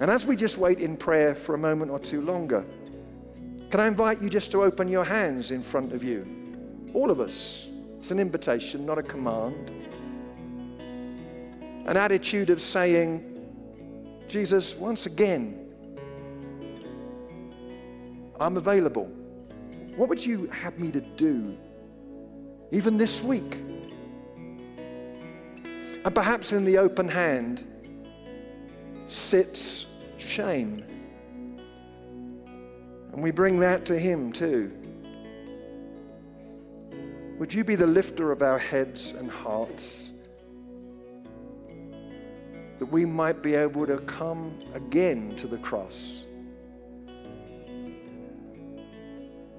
And 0.00 0.10
as 0.10 0.26
we 0.26 0.36
just 0.36 0.58
wait 0.58 0.80
in 0.80 0.98
prayer 0.98 1.34
for 1.34 1.54
a 1.54 1.58
moment 1.58 1.90
or 1.90 1.98
two 1.98 2.20
longer, 2.20 2.64
can 3.70 3.80
I 3.80 3.86
invite 3.86 4.20
you 4.20 4.28
just 4.28 4.52
to 4.52 4.62
open 4.62 4.86
your 4.86 5.04
hands 5.04 5.52
in 5.52 5.62
front 5.62 5.94
of 5.94 6.04
you? 6.04 6.26
All 6.92 7.10
of 7.10 7.20
us. 7.20 7.70
It's 7.98 8.10
an 8.10 8.18
invitation, 8.18 8.84
not 8.84 8.98
a 8.98 9.02
command. 9.02 9.70
An 11.86 11.96
attitude 11.96 12.50
of 12.50 12.60
saying, 12.60 13.24
Jesus, 14.28 14.78
once 14.78 15.06
again, 15.06 15.69
I'm 18.40 18.56
available. 18.56 19.04
What 19.96 20.08
would 20.08 20.24
you 20.24 20.46
have 20.46 20.78
me 20.78 20.90
to 20.92 21.02
do, 21.02 21.58
even 22.70 22.96
this 22.96 23.22
week? 23.22 23.56
And 26.02 26.14
perhaps 26.14 26.52
in 26.52 26.64
the 26.64 26.78
open 26.78 27.06
hand 27.06 27.62
sits 29.04 29.94
shame. 30.16 30.82
And 33.12 33.22
we 33.22 33.30
bring 33.30 33.60
that 33.60 33.84
to 33.86 33.98
Him 33.98 34.32
too. 34.32 34.72
Would 37.38 37.52
you 37.52 37.62
be 37.62 37.74
the 37.74 37.86
lifter 37.86 38.32
of 38.32 38.40
our 38.40 38.58
heads 38.58 39.12
and 39.12 39.30
hearts? 39.30 40.12
That 42.78 42.86
we 42.86 43.04
might 43.04 43.42
be 43.42 43.54
able 43.54 43.86
to 43.86 43.98
come 43.98 44.58
again 44.72 45.36
to 45.36 45.46
the 45.46 45.58
cross 45.58 46.24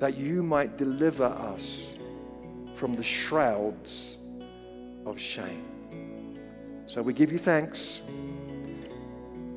that 0.02 0.18
you 0.18 0.42
might 0.42 0.80
deliver 0.80 1.26
us 1.26 1.96
from 2.74 2.96
the 2.96 3.04
shrouds 3.04 4.20
of 5.06 5.20
shame. 5.20 5.64
So 6.88 7.04
we 7.04 7.14
give 7.14 7.32
you 7.32 7.38
thanks. 7.38 8.02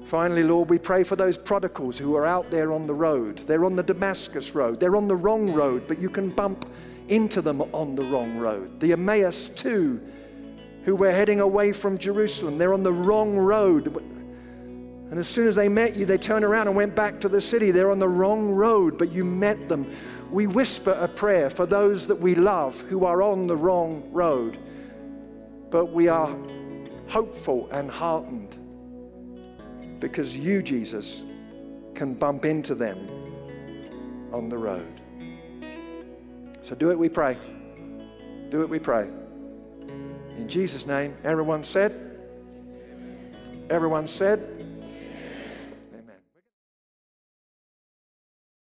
Finally, 0.05 0.43
Lord, 0.43 0.69
we 0.69 0.79
pray 0.79 1.03
for 1.03 1.17
those 1.17 1.39
prodigals 1.39 1.97
who 1.97 2.15
are 2.15 2.27
out 2.27 2.51
there 2.51 2.75
on 2.75 2.87
the 2.87 2.93
road. 2.93 3.39
They're 3.39 3.65
on 3.65 3.75
the 3.75 3.83
Damascus 3.83 4.55
road. 4.55 4.81
They're 4.81 4.97
on 4.97 5.09
the 5.09 5.17
wrong 5.17 5.51
road, 5.51 5.85
but 5.89 5.99
you 5.99 6.11
can 6.11 6.29
bump 6.29 6.67
into 7.09 7.41
them 7.41 7.63
on 7.73 7.95
the 7.97 8.03
wrong 8.03 8.37
road. 8.37 8.81
The 8.81 8.93
Emmaus, 8.93 9.49
two, 9.49 9.99
who 10.85 10.95
were 10.95 11.11
heading 11.11 11.41
away 11.41 11.73
from 11.73 11.97
Jerusalem, 11.97 12.59
they're 12.59 12.75
on 12.75 12.83
the 12.83 12.93
wrong 12.93 13.35
road. 13.35 13.87
And 15.11 15.19
as 15.19 15.27
soon 15.27 15.49
as 15.49 15.57
they 15.57 15.69
met 15.69 15.97
you, 15.97 16.05
they 16.05 16.19
turned 16.19 16.45
around 16.45 16.67
and 16.67 16.77
went 16.77 16.95
back 16.95 17.19
to 17.21 17.31
the 17.31 17.41
city. 17.41 17.71
They're 17.71 17.91
on 17.91 17.99
the 17.99 18.09
wrong 18.09 18.53
road, 18.53 18.99
but 18.99 19.11
you 19.11 19.25
met 19.25 19.71
them 19.71 19.87
we 20.35 20.49
whisper 20.49 20.91
a 20.99 21.07
prayer 21.07 21.49
for 21.49 21.65
those 21.65 22.09
that 22.09 22.19
we 22.19 22.35
love 22.35 22.81
who 22.81 23.05
are 23.05 23.23
on 23.23 23.47
the 23.47 23.57
wrong 23.57 24.03
road, 24.11 24.59
but 25.71 25.93
we 25.93 26.09
are 26.09 26.37
hopeful 27.07 27.69
and 27.71 27.89
heartened 27.89 28.59
because 30.01 30.37
you, 30.37 30.61
Jesus, 30.61 31.25
can 31.95 32.15
bump 32.15 32.45
into 32.45 32.75
them 32.75 32.99
on 34.33 34.49
the 34.49 34.59
road. 34.59 34.93
So 36.63 36.75
do 36.75 36.91
it, 36.91 36.99
we 36.99 37.09
pray. 37.09 37.37
Do 38.49 38.63
it, 38.63 38.69
we 38.69 38.81
pray. 38.81 39.09
In 40.37 40.49
Jesus' 40.49 40.85
name, 40.85 41.15
everyone 41.23 41.63
said, 41.63 41.93
everyone 43.71 44.09
said, 44.09 44.41